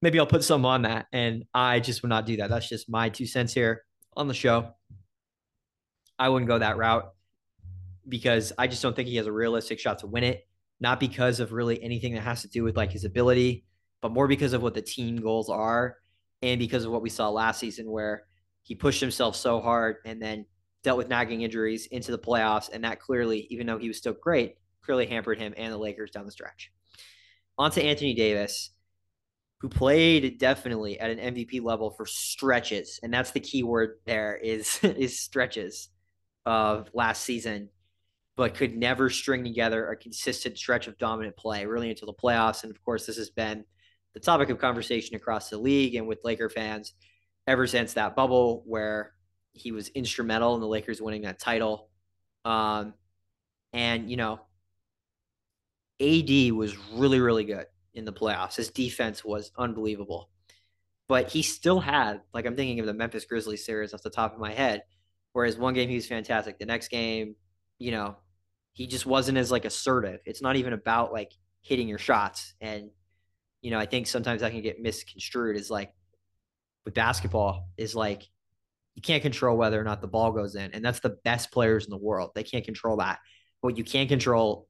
maybe 0.02 0.18
I'll 0.18 0.26
put 0.26 0.44
some 0.44 0.64
on 0.64 0.82
that. 0.82 1.06
And 1.12 1.44
I 1.54 1.80
just 1.80 2.02
would 2.02 2.08
not 2.08 2.26
do 2.26 2.36
that. 2.38 2.50
That's 2.50 2.68
just 2.68 2.90
my 2.90 3.08
two 3.08 3.26
cents 3.26 3.52
here 3.52 3.84
on 4.16 4.28
the 4.28 4.34
show. 4.34 4.74
I 6.18 6.28
wouldn't 6.28 6.48
go 6.48 6.58
that 6.58 6.76
route 6.76 7.10
because 8.08 8.52
I 8.58 8.66
just 8.66 8.82
don't 8.82 8.94
think 8.94 9.08
he 9.08 9.16
has 9.16 9.26
a 9.26 9.32
realistic 9.32 9.78
shot 9.78 10.00
to 10.00 10.06
win 10.06 10.24
it. 10.24 10.46
Not 10.80 10.98
because 10.98 11.40
of 11.40 11.52
really 11.52 11.82
anything 11.82 12.14
that 12.14 12.22
has 12.22 12.42
to 12.42 12.48
do 12.48 12.64
with 12.64 12.76
like 12.76 12.90
his 12.90 13.04
ability, 13.04 13.64
but 14.00 14.12
more 14.12 14.26
because 14.26 14.52
of 14.54 14.62
what 14.62 14.74
the 14.74 14.82
team 14.82 15.16
goals 15.16 15.50
are 15.50 15.96
and 16.42 16.58
because 16.58 16.84
of 16.84 16.92
what 16.92 17.02
we 17.02 17.10
saw 17.10 17.28
last 17.28 17.60
season 17.60 17.90
where 17.90 18.24
he 18.62 18.74
pushed 18.74 19.00
himself 19.00 19.36
so 19.36 19.60
hard 19.60 19.96
and 20.06 20.22
then 20.22 20.46
dealt 20.82 20.96
with 20.96 21.08
nagging 21.08 21.42
injuries 21.42 21.86
into 21.86 22.12
the 22.12 22.18
playoffs. 22.18 22.70
And 22.72 22.84
that 22.84 23.00
clearly, 23.00 23.46
even 23.50 23.66
though 23.66 23.78
he 23.78 23.88
was 23.88 23.98
still 23.98 24.14
great, 24.14 24.56
clearly 24.82 25.06
hampered 25.06 25.38
him 25.38 25.52
and 25.56 25.72
the 25.72 25.78
Lakers 25.78 26.10
down 26.10 26.24
the 26.24 26.32
stretch. 26.32 26.72
On 27.60 27.70
to 27.72 27.84
Anthony 27.84 28.14
Davis, 28.14 28.70
who 29.60 29.68
played 29.68 30.38
definitely 30.38 30.98
at 30.98 31.10
an 31.10 31.34
MVP 31.34 31.62
level 31.62 31.90
for 31.90 32.06
stretches. 32.06 32.98
And 33.02 33.12
that's 33.12 33.32
the 33.32 33.40
key 33.40 33.62
word 33.62 33.98
there 34.06 34.34
is, 34.34 34.80
is 34.82 35.20
stretches 35.20 35.90
of 36.46 36.88
last 36.94 37.22
season, 37.22 37.68
but 38.34 38.54
could 38.54 38.78
never 38.78 39.10
string 39.10 39.44
together 39.44 39.90
a 39.90 39.96
consistent 39.96 40.56
stretch 40.56 40.86
of 40.86 40.96
dominant 40.96 41.36
play 41.36 41.66
really 41.66 41.90
until 41.90 42.06
the 42.06 42.14
playoffs. 42.14 42.62
And 42.62 42.74
of 42.74 42.82
course, 42.82 43.04
this 43.04 43.18
has 43.18 43.28
been 43.28 43.66
the 44.14 44.20
topic 44.20 44.48
of 44.48 44.58
conversation 44.58 45.14
across 45.14 45.50
the 45.50 45.58
league 45.58 45.96
and 45.96 46.08
with 46.08 46.24
Laker 46.24 46.48
fans 46.48 46.94
ever 47.46 47.66
since 47.66 47.92
that 47.92 48.16
bubble 48.16 48.62
where 48.64 49.12
he 49.52 49.70
was 49.70 49.88
instrumental 49.88 50.54
in 50.54 50.62
the 50.62 50.66
Lakers 50.66 51.02
winning 51.02 51.22
that 51.22 51.38
title. 51.38 51.90
Um, 52.46 52.94
and, 53.74 54.10
you 54.10 54.16
know, 54.16 54.40
AD 56.00 56.52
was 56.52 56.76
really, 56.92 57.20
really 57.20 57.44
good 57.44 57.66
in 57.94 58.04
the 58.04 58.12
playoffs. 58.12 58.56
His 58.56 58.70
defense 58.70 59.24
was 59.24 59.50
unbelievable. 59.56 60.30
But 61.08 61.28
he 61.28 61.42
still 61.42 61.80
had, 61.80 62.20
like, 62.32 62.46
I'm 62.46 62.54
thinking 62.54 62.78
of 62.78 62.86
the 62.86 62.94
Memphis 62.94 63.24
Grizzlies 63.24 63.66
series 63.66 63.92
off 63.92 64.02
the 64.02 64.10
top 64.10 64.32
of 64.32 64.38
my 64.38 64.52
head, 64.52 64.82
whereas 65.32 65.58
one 65.58 65.74
game 65.74 65.88
he 65.88 65.96
was 65.96 66.06
fantastic. 66.06 66.58
The 66.58 66.66
next 66.66 66.88
game, 66.88 67.34
you 67.78 67.90
know, 67.90 68.16
he 68.74 68.86
just 68.86 69.06
wasn't 69.06 69.36
as, 69.36 69.50
like, 69.50 69.64
assertive. 69.64 70.20
It's 70.24 70.40
not 70.40 70.54
even 70.54 70.72
about, 70.72 71.12
like, 71.12 71.32
hitting 71.62 71.88
your 71.88 71.98
shots. 71.98 72.54
And 72.60 72.90
you 73.62 73.70
know, 73.70 73.78
I 73.78 73.86
think 73.86 74.06
sometimes 74.06 74.40
that 74.40 74.52
can 74.52 74.62
get 74.62 74.80
misconstrued 74.80 75.56
as 75.56 75.70
like 75.70 75.92
with 76.84 76.94
basketball 76.94 77.68
is 77.76 77.94
like 77.94 78.22
you 78.94 79.02
can't 79.02 79.22
control 79.22 79.56
whether 79.56 79.80
or 79.80 79.84
not 79.84 80.00
the 80.00 80.08
ball 80.08 80.32
goes 80.32 80.54
in. 80.54 80.72
And 80.72 80.84
that's 80.84 81.00
the 81.00 81.16
best 81.24 81.52
players 81.52 81.84
in 81.84 81.90
the 81.90 81.96
world. 81.96 82.30
They 82.34 82.42
can't 82.42 82.64
control 82.64 82.96
that. 82.96 83.18
What 83.60 83.76
you 83.76 83.84
can 83.84 84.08
control 84.08 84.66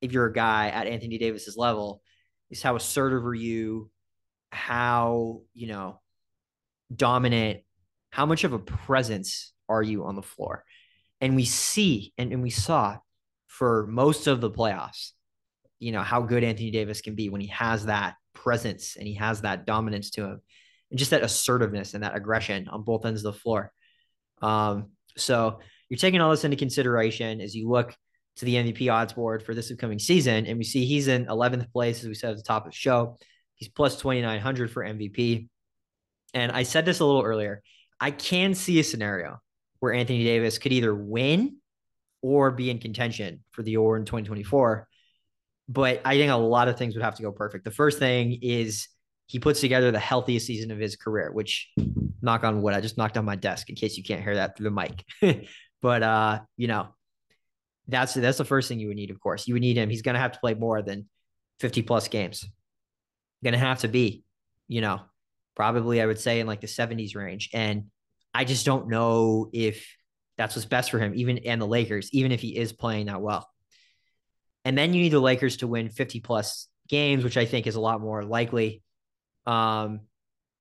if 0.00 0.12
you're 0.12 0.26
a 0.26 0.32
guy 0.32 0.68
at 0.68 0.86
Anthony 0.86 1.18
Davis's 1.18 1.56
level 1.56 2.02
is 2.50 2.62
how 2.62 2.76
assertive 2.76 3.24
are 3.24 3.34
you, 3.34 3.90
how, 4.50 5.42
you 5.54 5.68
know, 5.68 6.00
dominant, 6.94 7.60
how 8.10 8.26
much 8.26 8.44
of 8.44 8.52
a 8.52 8.58
presence 8.58 9.52
are 9.68 9.82
you 9.82 10.04
on 10.04 10.16
the 10.16 10.22
floor? 10.22 10.64
And 11.20 11.36
we 11.36 11.44
see 11.44 12.12
and, 12.16 12.32
and 12.32 12.42
we 12.42 12.50
saw 12.50 12.98
for 13.46 13.86
most 13.88 14.26
of 14.26 14.40
the 14.40 14.50
playoffs 14.50 15.12
you 15.78 15.92
know 15.92 16.02
how 16.02 16.22
good 16.22 16.44
Anthony 16.44 16.70
Davis 16.70 17.00
can 17.00 17.14
be 17.14 17.28
when 17.28 17.40
he 17.40 17.48
has 17.48 17.86
that 17.86 18.14
presence 18.34 18.96
and 18.96 19.06
he 19.06 19.14
has 19.14 19.42
that 19.42 19.66
dominance 19.66 20.10
to 20.10 20.24
him 20.24 20.40
and 20.90 20.98
just 20.98 21.10
that 21.10 21.22
assertiveness 21.22 21.94
and 21.94 22.02
that 22.02 22.16
aggression 22.16 22.68
on 22.68 22.82
both 22.82 23.04
ends 23.04 23.24
of 23.24 23.34
the 23.34 23.40
floor. 23.40 23.72
Um, 24.42 24.90
so 25.16 25.60
you're 25.88 25.98
taking 25.98 26.20
all 26.20 26.30
this 26.30 26.44
into 26.44 26.56
consideration 26.56 27.40
as 27.40 27.54
you 27.54 27.68
look 27.68 27.94
to 28.38 28.44
the 28.44 28.54
MVP 28.54 28.92
odds 28.92 29.12
board 29.12 29.42
for 29.42 29.54
this 29.54 29.70
upcoming 29.70 29.98
season, 29.98 30.46
and 30.46 30.58
we 30.58 30.64
see 30.64 30.84
he's 30.84 31.08
in 31.08 31.26
11th 31.26 31.70
place, 31.72 32.00
as 32.00 32.08
we 32.08 32.14
said 32.14 32.30
at 32.30 32.36
the 32.36 32.42
top 32.42 32.66
of 32.66 32.72
the 32.72 32.76
show. 32.76 33.16
He's 33.54 33.68
plus 33.68 33.96
2,900 34.00 34.70
for 34.70 34.84
MVP. 34.84 35.48
And 36.34 36.52
I 36.52 36.62
said 36.62 36.84
this 36.84 37.00
a 37.00 37.04
little 37.04 37.22
earlier. 37.22 37.62
I 38.00 38.12
can 38.12 38.54
see 38.54 38.78
a 38.78 38.84
scenario 38.84 39.40
where 39.80 39.92
Anthony 39.92 40.22
Davis 40.22 40.58
could 40.58 40.72
either 40.72 40.94
win 40.94 41.56
or 42.22 42.50
be 42.50 42.70
in 42.70 42.78
contention 42.78 43.42
for 43.50 43.62
the 43.62 43.74
award 43.74 44.00
in 44.00 44.06
2024. 44.06 44.86
But 45.68 46.00
I 46.04 46.16
think 46.16 46.30
a 46.30 46.36
lot 46.36 46.68
of 46.68 46.78
things 46.78 46.94
would 46.94 47.02
have 47.02 47.16
to 47.16 47.22
go 47.22 47.32
perfect. 47.32 47.64
The 47.64 47.70
first 47.70 47.98
thing 47.98 48.38
is 48.42 48.88
he 49.26 49.38
puts 49.38 49.60
together 49.60 49.90
the 49.90 49.98
healthiest 49.98 50.46
season 50.46 50.70
of 50.70 50.78
his 50.78 50.96
career, 50.96 51.32
which 51.32 51.70
knock 52.22 52.44
on 52.44 52.62
wood, 52.62 52.74
I 52.74 52.80
just 52.80 52.96
knocked 52.96 53.16
on 53.16 53.24
my 53.24 53.36
desk 53.36 53.68
in 53.68 53.76
case 53.76 53.96
you 53.96 54.02
can't 54.02 54.22
hear 54.22 54.36
that 54.36 54.56
through 54.56 54.70
the 54.70 54.70
mic. 54.70 55.48
but 55.82 56.02
uh, 56.02 56.40
you 56.56 56.68
know, 56.68 56.88
that's 57.88 58.14
that's 58.14 58.38
the 58.38 58.44
first 58.44 58.68
thing 58.68 58.78
you 58.78 58.88
would 58.88 58.96
need, 58.96 59.10
of 59.10 59.18
course. 59.18 59.48
You 59.48 59.54
would 59.54 59.62
need 59.62 59.76
him. 59.76 59.90
He's 59.90 60.02
gonna 60.02 60.18
have 60.18 60.32
to 60.32 60.40
play 60.40 60.54
more 60.54 60.82
than 60.82 61.08
50 61.60 61.82
plus 61.82 62.08
games. 62.08 62.46
Gonna 63.42 63.58
have 63.58 63.80
to 63.80 63.88
be, 63.88 64.24
you 64.68 64.80
know, 64.80 65.00
probably 65.56 66.00
I 66.00 66.06
would 66.06 66.20
say 66.20 66.40
in 66.40 66.46
like 66.46 66.60
the 66.60 66.66
70s 66.66 67.16
range. 67.16 67.50
And 67.54 67.86
I 68.34 68.44
just 68.44 68.66
don't 68.66 68.88
know 68.88 69.48
if 69.52 69.86
that's 70.36 70.54
what's 70.54 70.66
best 70.66 70.90
for 70.90 70.98
him, 70.98 71.14
even 71.16 71.38
and 71.38 71.60
the 71.60 71.66
Lakers, 71.66 72.10
even 72.12 72.30
if 72.30 72.40
he 72.40 72.56
is 72.56 72.72
playing 72.72 73.06
that 73.06 73.20
well. 73.20 73.48
And 74.64 74.76
then 74.76 74.92
you 74.92 75.02
need 75.02 75.12
the 75.12 75.20
Lakers 75.20 75.58
to 75.58 75.66
win 75.66 75.88
50 75.88 76.20
plus 76.20 76.68
games, 76.88 77.24
which 77.24 77.36
I 77.36 77.46
think 77.46 77.66
is 77.66 77.76
a 77.76 77.80
lot 77.80 78.00
more 78.00 78.22
likely. 78.22 78.82
Um, 79.46 80.00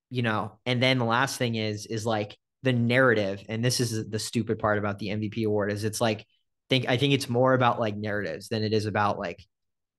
you 0.10 0.22
know, 0.22 0.54
and 0.66 0.82
then 0.82 0.98
the 0.98 1.06
last 1.06 1.38
thing 1.38 1.56
is 1.56 1.86
is 1.86 2.06
like 2.06 2.38
the 2.64 2.72
narrative, 2.74 3.44
and 3.50 3.64
this 3.64 3.80
is 3.82 4.10
the 4.10 4.20
stupid 4.20 4.60
part 4.60 4.78
about 4.78 4.98
the 4.98 5.10
MVP 5.10 5.46
award 5.46 5.72
is 5.72 5.84
it's 5.84 6.00
like 6.00 6.26
think 6.70 6.88
I 6.88 6.98
think 6.98 7.14
it's 7.14 7.30
more 7.30 7.54
about 7.54 7.80
like 7.80 7.96
narratives 7.96 8.50
than 8.50 8.64
it 8.64 8.74
is 8.74 8.86
about 8.86 9.20
like 9.20 9.44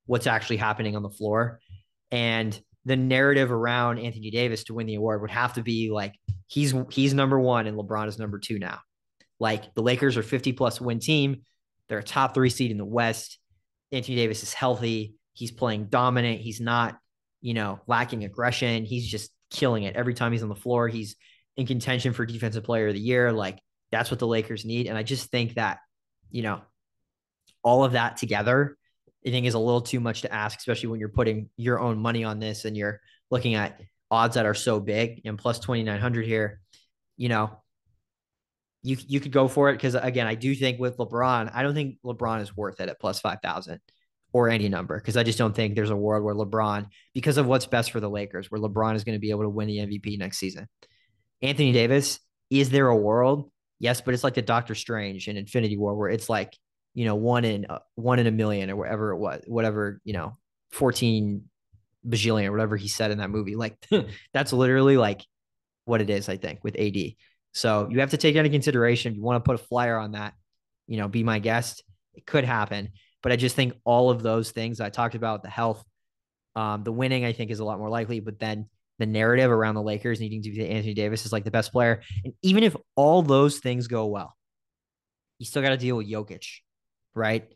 what's 0.06 0.26
actually 0.26 0.56
happening 0.56 0.96
on 0.96 1.02
the 1.02 1.10
floor. 1.10 1.60
And 2.10 2.58
the 2.84 2.96
narrative 2.96 3.52
around 3.52 3.98
Anthony 3.98 4.30
Davis 4.30 4.64
to 4.64 4.74
win 4.74 4.86
the 4.86 4.94
award 4.94 5.20
would 5.20 5.30
have 5.30 5.54
to 5.54 5.62
be 5.62 5.90
like 5.90 6.14
he's 6.46 6.74
he's 6.90 7.14
number 7.14 7.38
one 7.38 7.66
and 7.66 7.76
LeBron 7.76 8.08
is 8.08 8.18
number 8.18 8.38
two 8.38 8.58
now. 8.58 8.80
Like 9.40 9.74
the 9.74 9.82
Lakers 9.82 10.16
are 10.16 10.22
50 10.22 10.52
plus 10.52 10.80
win 10.80 10.98
team. 10.98 11.42
They're 11.88 11.98
a 11.98 12.02
top 12.04 12.34
three 12.34 12.50
seed 12.50 12.70
in 12.70 12.78
the 12.78 12.84
West. 12.84 13.38
Anthony 13.92 14.16
Davis 14.16 14.42
is 14.42 14.52
healthy. 14.52 15.14
He's 15.32 15.52
playing 15.52 15.86
dominant. 15.86 16.40
He's 16.40 16.60
not, 16.60 16.98
you 17.40 17.54
know, 17.54 17.80
lacking 17.86 18.24
aggression. 18.24 18.84
He's 18.84 19.06
just 19.06 19.30
killing 19.50 19.84
it 19.84 19.96
every 19.96 20.14
time 20.14 20.32
he's 20.32 20.42
on 20.42 20.48
the 20.48 20.54
floor. 20.54 20.88
He's 20.88 21.16
in 21.56 21.66
contention 21.66 22.12
for 22.12 22.26
defensive 22.26 22.64
player 22.64 22.88
of 22.88 22.94
the 22.94 23.00
year. 23.00 23.32
Like 23.32 23.58
that's 23.92 24.10
what 24.10 24.20
the 24.20 24.26
Lakers 24.26 24.64
need. 24.64 24.86
And 24.86 24.98
I 24.98 25.02
just 25.02 25.30
think 25.30 25.54
that, 25.54 25.78
you 26.30 26.42
know, 26.42 26.60
all 27.62 27.84
of 27.84 27.92
that 27.92 28.16
together, 28.16 28.76
I 29.26 29.30
think 29.30 29.46
is 29.46 29.54
a 29.54 29.58
little 29.58 29.80
too 29.80 30.00
much 30.00 30.22
to 30.22 30.32
ask, 30.32 30.58
especially 30.58 30.88
when 30.88 31.00
you're 31.00 31.08
putting 31.08 31.50
your 31.56 31.80
own 31.80 31.98
money 31.98 32.24
on 32.24 32.38
this 32.38 32.64
and 32.64 32.76
you're 32.76 33.00
looking 33.30 33.54
at 33.54 33.80
odds 34.10 34.36
that 34.36 34.46
are 34.46 34.54
so 34.54 34.80
big 34.80 35.22
and 35.24 35.38
plus 35.38 35.58
2,900 35.58 36.24
here, 36.24 36.60
you 37.16 37.28
know, 37.28 37.50
you, 38.82 38.96
you 39.06 39.20
could 39.20 39.32
go 39.32 39.48
for 39.48 39.70
it. 39.70 39.80
Cause 39.80 39.94
again, 39.94 40.26
I 40.26 40.34
do 40.34 40.54
think 40.54 40.78
with 40.78 40.96
LeBron, 40.96 41.50
I 41.52 41.62
don't 41.62 41.74
think 41.74 41.96
LeBron 42.04 42.40
is 42.40 42.56
worth 42.56 42.80
it 42.80 42.88
at 42.88 43.00
plus 43.00 43.20
5,000 43.20 43.80
or 44.32 44.48
any 44.48 44.68
number 44.68 44.96
because 44.96 45.16
I 45.16 45.24
just 45.24 45.38
don't 45.38 45.54
think 45.54 45.74
there's 45.74 45.90
a 45.90 45.96
world 45.96 46.24
where 46.24 46.34
LeBron, 46.34 46.86
because 47.12 47.38
of 47.38 47.46
what's 47.46 47.66
best 47.66 47.90
for 47.90 48.00
the 48.00 48.10
Lakers, 48.10 48.50
where 48.50 48.60
LeBron 48.60 48.94
is 48.94 49.04
going 49.04 49.16
to 49.16 49.20
be 49.20 49.30
able 49.30 49.42
to 49.42 49.48
win 49.48 49.68
the 49.68 49.78
MVP 49.78 50.18
next 50.18 50.38
season. 50.38 50.68
Anthony 51.42 51.72
Davis, 51.72 52.20
is 52.50 52.70
there 52.70 52.88
a 52.88 52.96
world? 52.96 53.50
Yes, 53.78 54.00
but 54.00 54.14
it's 54.14 54.24
like 54.24 54.34
the 54.34 54.42
Doctor 54.42 54.74
Strange 54.74 55.28
in 55.28 55.36
Infinity 55.36 55.76
War, 55.76 55.94
where 55.94 56.08
it's 56.08 56.28
like 56.28 56.56
you 56.94 57.04
know 57.04 57.14
one 57.14 57.44
in 57.44 57.66
uh, 57.68 57.78
one 57.94 58.18
in 58.18 58.26
a 58.26 58.30
million 58.30 58.70
or 58.70 58.76
whatever 58.76 59.12
it 59.12 59.18
was, 59.18 59.42
whatever 59.46 60.00
you 60.04 60.12
know, 60.12 60.36
fourteen 60.72 61.44
bajillion 62.06 62.46
or 62.46 62.52
whatever 62.52 62.76
he 62.76 62.88
said 62.88 63.10
in 63.10 63.18
that 63.18 63.30
movie. 63.30 63.56
Like 63.56 63.76
that's 64.32 64.52
literally 64.52 64.96
like 64.96 65.24
what 65.84 66.00
it 66.00 66.10
is, 66.10 66.28
I 66.28 66.36
think, 66.36 66.62
with 66.62 66.78
AD. 66.78 66.96
So 67.52 67.88
you 67.90 68.00
have 68.00 68.10
to 68.10 68.16
take 68.16 68.36
into 68.36 68.50
consideration. 68.50 69.12
If 69.12 69.16
you 69.16 69.22
want 69.22 69.42
to 69.42 69.48
put 69.48 69.60
a 69.60 69.64
flyer 69.64 69.96
on 69.96 70.12
that, 70.12 70.34
you 70.86 70.96
know, 70.96 71.08
be 71.08 71.22
my 71.22 71.38
guest. 71.38 71.82
It 72.14 72.26
could 72.26 72.44
happen. 72.44 72.90
But 73.22 73.32
I 73.32 73.36
just 73.36 73.56
think 73.56 73.74
all 73.84 74.10
of 74.10 74.22
those 74.22 74.50
things 74.50 74.80
I 74.80 74.90
talked 74.90 75.14
about, 75.14 75.42
the 75.42 75.50
health, 75.50 75.84
um, 76.54 76.84
the 76.84 76.92
winning, 76.92 77.24
I 77.24 77.32
think 77.32 77.50
is 77.50 77.60
a 77.60 77.64
lot 77.64 77.78
more 77.78 77.88
likely. 77.88 78.20
But 78.20 78.38
then 78.38 78.68
the 78.98 79.06
narrative 79.06 79.50
around 79.50 79.74
the 79.74 79.82
Lakers 79.82 80.20
needing 80.20 80.42
to 80.42 80.50
be 80.50 80.68
Anthony 80.68 80.94
Davis 80.94 81.24
is 81.24 81.32
like 81.32 81.44
the 81.44 81.50
best 81.50 81.72
player. 81.72 82.02
And 82.24 82.34
even 82.42 82.64
if 82.64 82.76
all 82.96 83.22
those 83.22 83.58
things 83.58 83.86
go 83.86 84.06
well, 84.06 84.36
you 85.38 85.46
still 85.46 85.62
got 85.62 85.70
to 85.70 85.76
deal 85.76 85.96
with 85.96 86.10
Jokic, 86.10 86.46
right? 87.14 87.46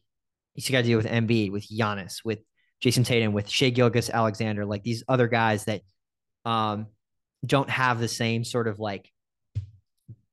You 0.54 0.62
still 0.62 0.74
got 0.74 0.82
to 0.82 0.86
deal 0.86 0.98
with 0.98 1.06
Embiid, 1.06 1.50
with 1.50 1.68
Giannis, 1.68 2.24
with 2.24 2.38
Jayson 2.80 3.04
Tatum, 3.04 3.32
with 3.32 3.48
Shai 3.48 3.70
Gilgeous 3.70 4.10
Alexander, 4.10 4.64
like 4.64 4.82
these 4.82 5.04
other 5.08 5.28
guys 5.28 5.64
that 5.64 5.82
um, 6.44 6.86
don't 7.44 7.70
have 7.70 7.98
the 7.98 8.08
same 8.08 8.44
sort 8.44 8.68
of 8.68 8.78
like 8.78 9.08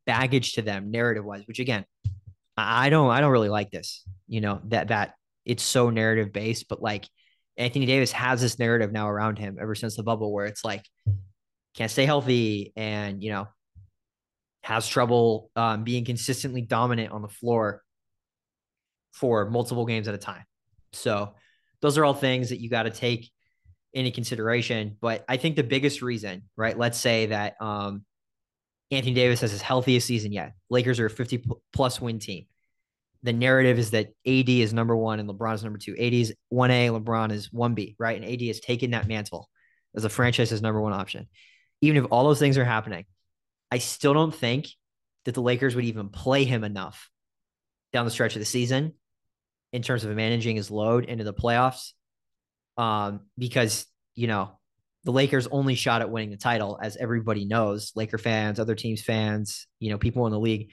baggage 0.05 0.53
to 0.53 0.61
them 0.61 0.91
narrative 0.91 1.25
wise, 1.25 1.43
which 1.47 1.59
again, 1.59 1.85
I 2.57 2.89
don't 2.89 3.09
I 3.09 3.21
don't 3.21 3.31
really 3.31 3.49
like 3.49 3.71
this. 3.71 4.03
You 4.27 4.41
know, 4.41 4.61
that 4.65 4.89
that 4.89 5.13
it's 5.45 5.63
so 5.63 5.89
narrative 5.89 6.33
based, 6.33 6.67
but 6.67 6.81
like 6.81 7.07
Anthony 7.59 7.85
Davis 7.85 8.11
has 8.13 8.41
this 8.41 8.57
narrative 8.57 8.91
now 8.91 9.09
around 9.09 9.37
him 9.37 9.57
ever 9.61 9.75
since 9.75 9.97
the 9.97 10.03
bubble 10.03 10.33
where 10.33 10.45
it's 10.45 10.63
like 10.63 10.85
can't 11.75 11.91
stay 11.91 12.05
healthy 12.05 12.73
and 12.75 13.21
you 13.21 13.31
know 13.31 13.47
has 14.63 14.87
trouble 14.87 15.51
um, 15.55 15.83
being 15.83 16.05
consistently 16.05 16.61
dominant 16.61 17.11
on 17.11 17.21
the 17.21 17.27
floor 17.27 17.83
for 19.11 19.49
multiple 19.49 19.85
games 19.85 20.07
at 20.07 20.13
a 20.13 20.17
time. 20.17 20.43
So 20.93 21.33
those 21.81 21.97
are 21.97 22.05
all 22.05 22.13
things 22.13 22.49
that 22.49 22.59
you 22.59 22.69
got 22.69 22.83
to 22.83 22.89
take 22.89 23.29
into 23.93 24.11
consideration. 24.11 24.97
But 24.99 25.25
I 25.27 25.37
think 25.37 25.55
the 25.55 25.63
biggest 25.63 26.01
reason, 26.01 26.43
right? 26.55 26.77
Let's 26.77 26.97
say 26.97 27.27
that 27.27 27.55
um, 27.61 28.05
Anthony 28.91 29.13
Davis 29.13 29.41
has 29.41 29.51
his 29.51 29.61
healthiest 29.61 30.07
season 30.07 30.31
yet. 30.31 30.53
Lakers 30.69 30.99
are 30.99 31.07
a 31.07 31.09
50 31.09 31.43
plus 31.73 31.99
win 31.99 32.19
team 32.19 32.45
the 33.23 33.33
narrative 33.33 33.79
is 33.79 33.91
that 33.91 34.07
AD 34.25 34.49
is 34.49 34.73
number 34.73 34.95
one 34.95 35.19
and 35.19 35.29
LeBron 35.29 35.55
is 35.55 35.63
number 35.63 35.79
two. 35.79 35.93
AD 35.93 36.13
is 36.13 36.33
1A, 36.53 37.01
LeBron 37.01 37.31
is 37.31 37.49
1B, 37.49 37.95
right? 37.99 38.21
And 38.21 38.31
AD 38.31 38.41
has 38.47 38.59
taken 38.59 38.91
that 38.91 39.07
mantle 39.07 39.49
as 39.95 40.05
a 40.05 40.09
franchise's 40.09 40.61
number 40.61 40.79
one 40.79 40.93
option. 40.93 41.27
Even 41.81 42.03
if 42.03 42.11
all 42.11 42.25
those 42.25 42.39
things 42.39 42.57
are 42.57 42.65
happening, 42.65 43.05
I 43.71 43.79
still 43.79 44.13
don't 44.13 44.33
think 44.33 44.67
that 45.25 45.33
the 45.33 45.41
Lakers 45.41 45.75
would 45.75 45.85
even 45.85 46.09
play 46.09 46.45
him 46.45 46.63
enough 46.63 47.09
down 47.91 48.05
the 48.05 48.11
stretch 48.11 48.35
of 48.35 48.39
the 48.39 48.45
season 48.45 48.93
in 49.73 49.81
terms 49.81 50.03
of 50.03 50.15
managing 50.15 50.55
his 50.55 50.71
load 50.71 51.05
into 51.05 51.23
the 51.23 51.33
playoffs. 51.33 51.91
Um, 52.77 53.21
because, 53.37 53.85
you 54.15 54.27
know, 54.27 54.57
the 55.03 55.11
Lakers 55.11 55.47
only 55.47 55.75
shot 55.75 56.01
at 56.01 56.09
winning 56.09 56.29
the 56.29 56.37
title, 56.37 56.79
as 56.81 56.95
everybody 56.97 57.45
knows, 57.45 57.91
Laker 57.95 58.17
fans, 58.17 58.59
other 58.59 58.75
teams 58.75 59.01
fans, 59.01 59.67
you 59.79 59.89
know, 59.89 59.97
people 59.97 60.25
in 60.25 60.31
the 60.31 60.39
league 60.39 60.71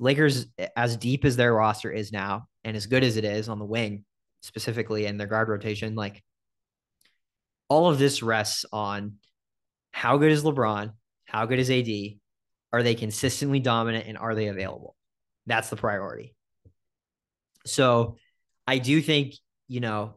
Lakers, 0.00 0.46
eh, 0.58 0.66
as 0.76 0.96
deep 0.96 1.24
as 1.24 1.36
their 1.36 1.54
roster 1.54 1.92
is 1.92 2.10
now, 2.10 2.48
and 2.64 2.76
as 2.76 2.86
good 2.86 3.04
as 3.04 3.16
it 3.16 3.24
is 3.24 3.48
on 3.48 3.60
the 3.60 3.64
wing 3.64 4.04
specifically 4.40 5.06
in 5.06 5.18
their 5.18 5.26
guard 5.26 5.48
rotation, 5.48 5.94
like 5.94 6.22
all 7.68 7.88
of 7.88 7.98
this 7.98 8.22
rests 8.22 8.64
on 8.72 9.16
how 9.92 10.16
good 10.16 10.32
is 10.32 10.42
LeBron, 10.42 10.92
how 11.26 11.46
good 11.46 11.58
is 11.58 11.70
AD, 11.70 12.18
are 12.72 12.82
they 12.82 12.94
consistently 12.94 13.60
dominant, 13.60 14.06
and 14.08 14.16
are 14.16 14.34
they 14.34 14.48
available? 14.48 14.96
That's 15.46 15.70
the 15.70 15.76
priority. 15.76 16.34
So 17.66 18.16
I 18.66 18.78
do 18.78 19.02
think, 19.02 19.34
you 19.68 19.80
know, 19.80 20.14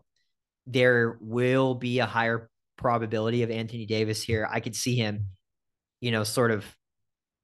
there 0.65 1.17
will 1.19 1.75
be 1.75 1.99
a 1.99 2.05
higher 2.05 2.49
probability 2.77 3.43
of 3.43 3.51
Anthony 3.51 3.85
Davis 3.85 4.23
here. 4.23 4.47
I 4.49 4.61
could 4.61 4.75
see 4.75 4.95
him, 4.95 5.27
you 5.99 6.11
know, 6.11 6.23
sort 6.23 6.51
of 6.51 6.65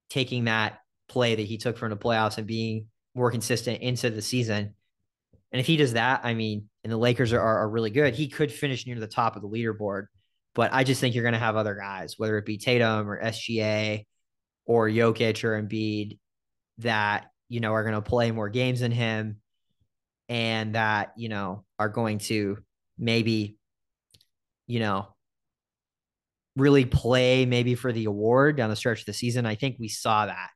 taking 0.09 0.45
that 0.45 0.79
play 1.09 1.35
that 1.35 1.45
he 1.45 1.57
took 1.57 1.77
from 1.77 1.89
the 1.89 1.97
playoffs 1.97 2.37
and 2.37 2.47
being 2.47 2.85
more 3.15 3.31
consistent 3.31 3.81
into 3.81 4.09
the 4.09 4.21
season. 4.21 4.73
And 5.51 5.59
if 5.59 5.65
he 5.65 5.77
does 5.77 5.93
that, 5.93 6.21
I 6.23 6.35
mean, 6.35 6.69
and 6.83 6.93
the 6.93 6.97
Lakers 6.97 7.33
are, 7.33 7.41
are 7.41 7.69
really 7.69 7.89
good, 7.89 8.13
he 8.13 8.29
could 8.29 8.51
finish 8.51 8.85
near 8.85 8.99
the 8.99 9.07
top 9.07 9.35
of 9.35 9.41
the 9.41 9.49
leaderboard. 9.49 10.05
But 10.55 10.71
I 10.73 10.83
just 10.83 11.01
think 11.01 11.15
you're 11.15 11.23
going 11.23 11.33
to 11.33 11.39
have 11.39 11.55
other 11.55 11.75
guys, 11.75 12.15
whether 12.17 12.37
it 12.37 12.45
be 12.45 12.57
Tatum 12.57 13.09
or 13.09 13.21
SGA 13.21 14.05
or 14.65 14.87
Jokic 14.87 15.43
or 15.43 15.61
Embiid, 15.61 16.17
that, 16.79 17.31
you 17.49 17.59
know, 17.59 17.73
are 17.73 17.83
going 17.83 17.95
to 17.95 18.01
play 18.01 18.31
more 18.31 18.49
games 18.49 18.79
than 18.79 18.91
him 18.91 19.37
and 20.27 20.75
that, 20.75 21.13
you 21.17 21.29
know, 21.29 21.65
are 21.77 21.89
going 21.89 22.19
to 22.19 22.57
maybe, 22.97 23.57
you 24.67 24.79
know, 24.79 25.07
really 26.55 26.85
play 26.85 27.45
maybe 27.45 27.75
for 27.75 27.91
the 27.91 28.05
award 28.05 28.57
down 28.57 28.69
the 28.69 28.75
stretch 28.75 28.99
of 28.99 29.05
the 29.05 29.13
season. 29.13 29.45
I 29.45 29.55
think 29.55 29.77
we 29.79 29.87
saw 29.87 30.25
that 30.25 30.49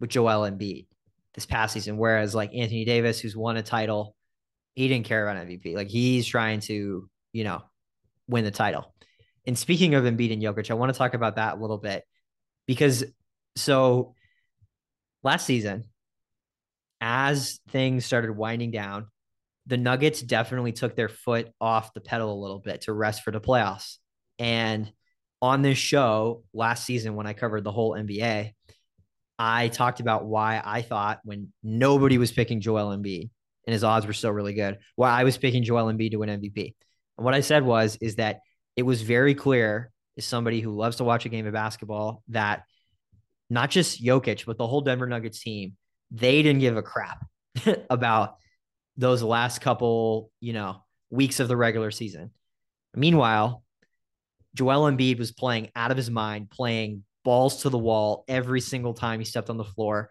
with 0.00 0.10
Joel 0.10 0.50
Embiid 0.50 0.86
this 1.34 1.46
past 1.46 1.74
season. 1.74 1.96
Whereas 1.96 2.34
like 2.34 2.54
Anthony 2.54 2.84
Davis, 2.84 3.20
who's 3.20 3.36
won 3.36 3.56
a 3.56 3.62
title, 3.62 4.14
he 4.74 4.88
didn't 4.88 5.06
care 5.06 5.28
about 5.28 5.46
MVP. 5.46 5.74
Like 5.74 5.88
he's 5.88 6.26
trying 6.26 6.60
to, 6.60 7.08
you 7.32 7.44
know, 7.44 7.62
win 8.28 8.44
the 8.44 8.50
title. 8.50 8.94
And 9.46 9.58
speaking 9.58 9.94
of 9.94 10.04
Embiid 10.04 10.32
and 10.32 10.42
Jokic, 10.42 10.70
I 10.70 10.74
want 10.74 10.92
to 10.92 10.98
talk 10.98 11.14
about 11.14 11.36
that 11.36 11.58
a 11.58 11.60
little 11.60 11.78
bit 11.78 12.04
because 12.66 13.04
so 13.56 14.14
last 15.22 15.46
season, 15.46 15.84
as 17.00 17.60
things 17.68 18.06
started 18.06 18.32
winding 18.32 18.70
down, 18.70 19.08
the 19.66 19.76
Nuggets 19.76 20.22
definitely 20.22 20.72
took 20.72 20.96
their 20.96 21.08
foot 21.08 21.48
off 21.60 21.94
the 21.94 22.00
pedal 22.00 22.32
a 22.32 22.40
little 22.40 22.58
bit 22.58 22.82
to 22.82 22.92
rest 22.92 23.22
for 23.22 23.30
the 23.30 23.40
playoffs. 23.40 23.96
And 24.38 24.90
on 25.40 25.62
this 25.62 25.78
show 25.78 26.42
last 26.52 26.84
season, 26.84 27.14
when 27.14 27.26
I 27.26 27.32
covered 27.32 27.64
the 27.64 27.72
whole 27.72 27.92
NBA, 27.92 28.52
I 29.38 29.68
talked 29.68 30.00
about 30.00 30.26
why 30.26 30.62
I 30.64 30.82
thought 30.82 31.20
when 31.24 31.52
nobody 31.62 32.18
was 32.18 32.32
picking 32.32 32.60
Joel 32.60 32.96
Embiid 32.96 33.30
and 33.66 33.72
his 33.72 33.84
odds 33.84 34.06
were 34.06 34.12
still 34.12 34.32
really 34.32 34.54
good, 34.54 34.78
why 34.96 35.10
I 35.10 35.24
was 35.24 35.38
picking 35.38 35.64
Joel 35.64 35.92
Embiid 35.92 36.12
to 36.12 36.18
win 36.18 36.28
MVP. 36.28 36.74
And 37.18 37.24
what 37.24 37.34
I 37.34 37.40
said 37.40 37.64
was, 37.64 37.96
is 38.00 38.16
that 38.16 38.40
it 38.76 38.82
was 38.82 39.02
very 39.02 39.34
clear 39.34 39.90
as 40.16 40.24
somebody 40.24 40.60
who 40.60 40.72
loves 40.72 40.96
to 40.96 41.04
watch 41.04 41.26
a 41.26 41.28
game 41.28 41.46
of 41.46 41.52
basketball 41.52 42.22
that 42.28 42.64
not 43.50 43.70
just 43.70 44.02
Jokic, 44.02 44.46
but 44.46 44.58
the 44.58 44.66
whole 44.66 44.80
Denver 44.80 45.06
Nuggets 45.06 45.40
team, 45.40 45.76
they 46.10 46.42
didn't 46.42 46.60
give 46.60 46.76
a 46.76 46.82
crap 46.82 47.24
about 47.90 48.36
those 48.96 49.22
last 49.22 49.60
couple, 49.60 50.30
you 50.40 50.52
know, 50.52 50.84
weeks 51.10 51.40
of 51.40 51.48
the 51.48 51.56
regular 51.56 51.90
season. 51.90 52.30
Meanwhile, 52.94 53.62
Joel 54.54 54.90
Embiid 54.90 55.18
was 55.18 55.32
playing 55.32 55.70
out 55.74 55.90
of 55.90 55.96
his 55.96 56.10
mind, 56.10 56.50
playing 56.50 57.04
balls 57.24 57.62
to 57.62 57.70
the 57.70 57.78
wall 57.78 58.24
every 58.28 58.60
single 58.60 58.94
time 58.94 59.18
he 59.18 59.24
stepped 59.24 59.50
on 59.50 59.56
the 59.56 59.64
floor. 59.64 60.10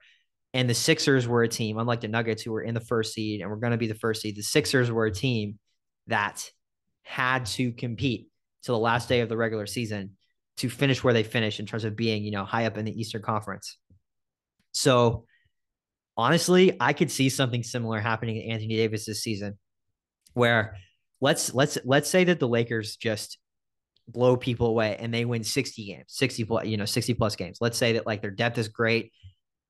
And 0.53 0.69
the 0.69 0.73
Sixers 0.73 1.27
were 1.27 1.43
a 1.43 1.47
team, 1.47 1.77
unlike 1.79 2.01
the 2.01 2.07
Nuggets, 2.07 2.43
who 2.43 2.51
were 2.51 2.61
in 2.61 2.73
the 2.73 2.79
first 2.79 3.13
seed 3.13 3.41
and 3.41 3.49
were 3.49 3.57
going 3.57 3.71
to 3.71 3.77
be 3.77 3.87
the 3.87 3.95
first 3.95 4.21
seed. 4.21 4.35
The 4.35 4.43
Sixers 4.43 4.91
were 4.91 5.05
a 5.05 5.11
team 5.11 5.57
that 6.07 6.47
had 7.03 7.45
to 7.47 7.71
compete 7.71 8.27
to 8.63 8.71
the 8.71 8.77
last 8.77 9.09
day 9.09 9.21
of 9.21 9.29
the 9.29 9.37
regular 9.37 9.65
season 9.65 10.11
to 10.57 10.69
finish 10.69 11.03
where 11.03 11.13
they 11.13 11.23
finished 11.23 11.59
in 11.59 11.65
terms 11.65 11.83
of 11.83 11.95
being, 11.95 12.23
you 12.23 12.31
know, 12.31 12.45
high 12.45 12.65
up 12.65 12.77
in 12.77 12.85
the 12.85 12.99
Eastern 12.99 13.21
Conference. 13.21 13.77
So 14.71 15.25
honestly, 16.15 16.77
I 16.79 16.93
could 16.93 17.11
see 17.11 17.29
something 17.29 17.63
similar 17.63 17.99
happening 17.99 18.35
to 18.35 18.47
Anthony 18.47 18.75
Davis 18.75 19.05
this 19.05 19.23
season, 19.23 19.57
where 20.33 20.77
let's 21.21 21.53
let's 21.53 21.77
let's 21.85 22.09
say 22.09 22.25
that 22.25 22.39
the 22.39 22.47
Lakers 22.47 22.95
just 22.95 23.37
blow 24.07 24.35
people 24.35 24.67
away 24.67 24.97
and 24.99 25.13
they 25.13 25.25
win 25.25 25.43
60 25.43 25.85
games, 25.85 26.05
60 26.07 26.43
plus, 26.45 26.65
you 26.65 26.77
know, 26.77 26.85
60 26.85 27.13
plus 27.13 27.35
games. 27.35 27.57
Let's 27.61 27.77
say 27.77 27.93
that 27.93 28.05
like 28.05 28.21
their 28.21 28.31
depth 28.31 28.57
is 28.57 28.67
great, 28.67 29.11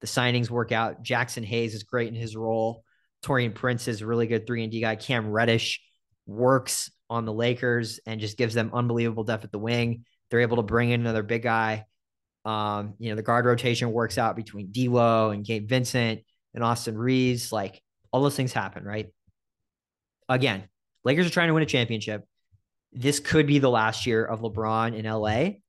the 0.01 0.07
signings 0.07 0.49
work 0.49 0.71
out. 0.71 1.03
Jaxson 1.03 1.45
Hayes 1.45 1.73
is 1.73 1.83
great 1.83 2.09
in 2.09 2.15
his 2.15 2.35
role. 2.35 2.83
Taurean 3.23 3.55
Prince 3.55 3.87
is 3.87 4.01
a 4.01 4.05
really 4.05 4.27
good 4.27 4.45
three 4.45 4.63
and 4.63 4.71
D 4.71 4.81
guy. 4.81 4.95
Cam 4.95 5.29
Reddish 5.29 5.81
works 6.25 6.91
on 7.09 7.25
the 7.25 7.33
Lakers 7.33 7.99
and 8.05 8.19
just 8.19 8.37
gives 8.37 8.53
them 8.53 8.71
unbelievable 8.73 9.23
depth 9.23 9.43
at 9.43 9.51
the 9.51 9.59
wing. 9.59 10.05
They're 10.29 10.41
able 10.41 10.57
to 10.57 10.63
bring 10.63 10.89
in 10.89 11.01
another 11.01 11.23
big 11.23 11.43
guy. 11.43 11.85
Um, 12.43 12.95
you 12.99 13.09
know, 13.09 13.15
the 13.15 13.21
guard 13.21 13.45
rotation 13.45 13.91
works 13.91 14.17
out 14.17 14.35
between 14.35 14.71
D'Lo 14.71 15.29
and 15.29 15.45
Gabe 15.45 15.69
Vincent 15.69 16.21
and 16.53 16.63
Austin 16.63 16.97
Reaves. 16.97 17.51
Like 17.51 17.81
all 18.11 18.21
those 18.21 18.35
things 18.35 18.51
happen, 18.51 18.83
right? 18.83 19.07
Again, 20.27 20.63
Lakers 21.05 21.27
are 21.27 21.31
trying 21.31 21.47
to 21.47 21.53
win 21.53 21.63
a 21.63 21.67
championship. 21.67 22.25
This 22.93 23.19
could 23.19 23.47
be 23.47 23.59
the 23.59 23.69
last 23.69 24.05
year 24.05 24.23
of 24.25 24.41
LeBron 24.41 24.95
in 24.95 25.05
LA. 25.05 25.59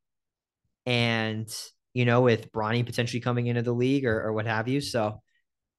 And, 0.87 1.49
you 1.95 2.05
know, 2.05 2.23
with 2.23 2.53
Bronny 2.53 2.85
potentially 2.85 3.21
coming 3.21 3.47
into 3.47 3.63
the 3.63 3.73
league 3.73 4.05
or, 4.05 4.23
or 4.23 4.33
what 4.33 4.47
have 4.47 4.69
you. 4.69 4.81
So 4.81 5.21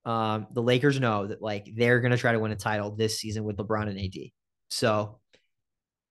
um, 0.06 0.48
the 0.52 0.62
Lakers 0.62 1.00
know 1.00 1.28
that 1.28 1.42
like 1.42 1.70
they're 1.76 2.00
going 2.00 2.12
to 2.12 2.18
try 2.18 2.32
to 2.32 2.40
win 2.40 2.52
a 2.52 2.56
title 2.56 2.96
this 2.96 3.20
season 3.20 3.44
with 3.44 3.58
LeBron 3.58 3.90
and 3.90 4.00
AD. 4.00 4.32
So 4.70 5.20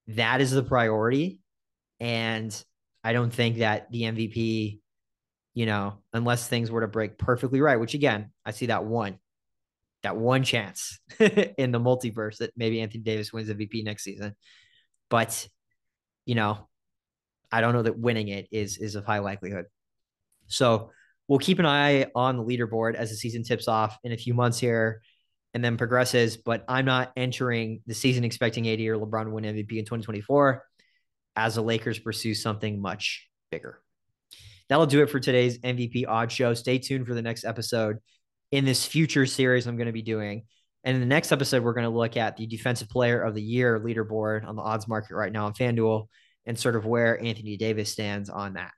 that 0.09 0.41
is 0.41 0.51
the 0.51 0.63
priority. 0.63 1.41
And 2.01 2.55
I 3.03 3.13
don't 3.13 3.33
think 3.33 3.59
that 3.59 3.91
the 3.91 4.03
MVP 4.03 4.81
you 5.55 5.67
know, 5.67 5.95
unless 6.13 6.49
things 6.49 6.71
were 6.71 6.81
to 6.81 6.89
break 6.89 7.17
perfectly 7.17 7.61
right, 7.61 7.79
which 7.79 7.95
again, 7.95 8.31
I 8.45 8.51
see 8.51 8.67
that 8.67 8.85
one, 8.85 9.19
that 10.03 10.17
one 10.17 10.43
chance 10.43 10.99
in 11.21 11.71
the 11.71 11.81
multiverse 11.81 12.39
that 12.39 12.53
maybe 12.57 12.81
Anthony 12.81 13.05
Davis 13.05 13.33
wins 13.33 13.49
MVP 13.49 13.85
next 13.85 14.03
season. 14.03 14.35
But, 15.15 15.47
you 16.27 16.35
know, 16.35 16.67
I 17.53 17.61
don't 17.61 17.73
know 17.73 17.83
that 17.83 17.97
winning 17.97 18.27
it 18.27 18.49
is 18.51 18.79
is 18.79 18.97
of 18.97 19.05
high 19.05 19.21
likelihood. 19.21 19.67
So 20.49 20.91
we'll 21.29 21.39
keep 21.39 21.61
an 21.61 21.67
eye 21.67 22.07
on 22.17 22.37
the 22.37 22.43
leaderboard 22.43 22.97
as 22.97 23.11
the 23.11 23.17
season 23.17 23.45
tips 23.45 23.69
off 23.69 23.97
in 24.03 24.11
a 24.11 24.17
few 24.17 24.35
months 24.35 24.59
here 24.59 25.03
and 25.55 25.65
then 25.65 25.77
progresses. 25.77 26.37
But 26.37 26.65
I'm 26.67 26.85
not 26.85 27.13
entering 27.17 27.83
the 27.87 27.95
season 27.95 28.25
expecting 28.25 28.69
AD 28.69 28.81
or 28.81 28.97
LeBron 28.97 29.31
win 29.31 29.45
MVP 29.45 29.79
in 29.79 29.85
2024 29.85 30.65
as 31.37 31.55
the 31.55 31.63
Lakers 31.63 32.01
pursue 32.01 32.35
something 32.35 32.83
much 32.83 33.29
bigger 33.53 33.85
that'll 34.69 34.87
do 34.87 35.03
it 35.03 35.11
for 35.11 35.21
today's 35.21 35.59
MVP 35.59 36.07
odd 36.09 36.33
show. 36.33 36.55
Stay 36.55 36.79
tuned 36.79 37.07
for 37.07 37.15
the 37.15 37.23
next 37.23 37.45
episode 37.45 37.99
in 38.51 38.65
this 38.65 38.85
future 38.85 39.27
series 39.27 39.67
I'm 39.69 39.77
going 39.77 39.87
to 39.87 39.93
be 39.93 40.03
doing. 40.03 40.47
And 40.85 40.95
in 40.95 41.01
the 41.01 41.07
next 41.07 41.33
episode, 41.33 41.63
we're 41.63 41.73
going 41.73 41.85
to 41.85 41.91
look 41.91 42.17
at 42.17 42.37
the 42.37 42.47
defensive 42.47 42.89
player 42.89 43.23
of 43.23 43.35
the 43.35 43.43
year 43.43 43.81
leaderboard 43.81 44.47
on 44.47 44.55
the 44.55 44.63
odds 44.63 44.87
market 44.87 45.15
right 45.15 45.33
now 45.33 45.47
on 45.47 45.55
FanDuel 45.55 46.09
and 46.47 46.59
sort 46.59 46.77
of 46.77 46.85
where 46.85 47.23
Anthony 47.23 47.57
Davis 47.57 47.91
stands 47.91 48.29
on 48.29 48.55
that. 48.55 48.73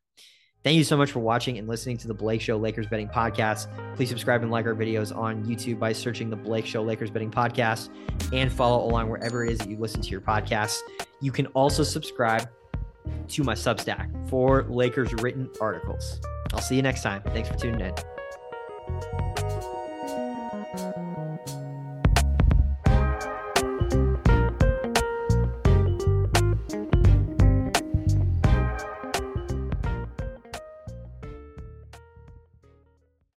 Thank 0.63 0.79
you 0.79 0.85
so 0.85 0.97
much 0.97 1.13
for 1.13 1.21
watching 1.21 1.59
and 1.59 1.69
listening 1.69 1.97
to 1.99 2.09
the 2.09 2.15
Blake 2.15 2.41
Show 2.41 2.57
Lakers 2.57 2.89
Betting 2.89 3.09
Podcast. 3.09 3.69
Please 3.95 4.09
subscribe 4.09 4.43
and 4.43 4.51
like 4.51 4.67
our 4.67 4.75
videos 4.75 5.17
on 5.17 5.45
YouTube 5.45 5.79
by 5.79 5.93
searching 5.93 6.29
the 6.29 6.37
Blake 6.37 6.67
Show 6.67 6.83
Lakers 6.83 7.11
Betting 7.11 7.31
Podcast 7.31 7.91
and 8.33 8.53
follow 8.53 8.85
along 8.85 9.09
wherever 9.09 9.45
it 9.45 9.53
is 9.53 9.59
that 9.59 9.71
you 9.71 9.77
listen 9.77 10.01
to 10.01 10.09
your 10.09 10.21
podcasts. 10.21 10.79
You 11.21 11.31
can 11.31 11.47
also 11.49 11.85
subscribe 11.85 12.49
to 13.29 13.45
my 13.45 13.55
Substack 13.55 14.29
for 14.29 14.65
Lakers 14.65 15.15
written 15.15 15.49
articles. 15.61 16.21
I'll 16.53 16.61
see 16.61 16.75
you 16.75 16.83
next 16.83 17.03
time. 17.03 17.23
Thanks 17.33 17.49
for 17.49 17.57
tuning 17.57 17.81
in. 17.81 19.36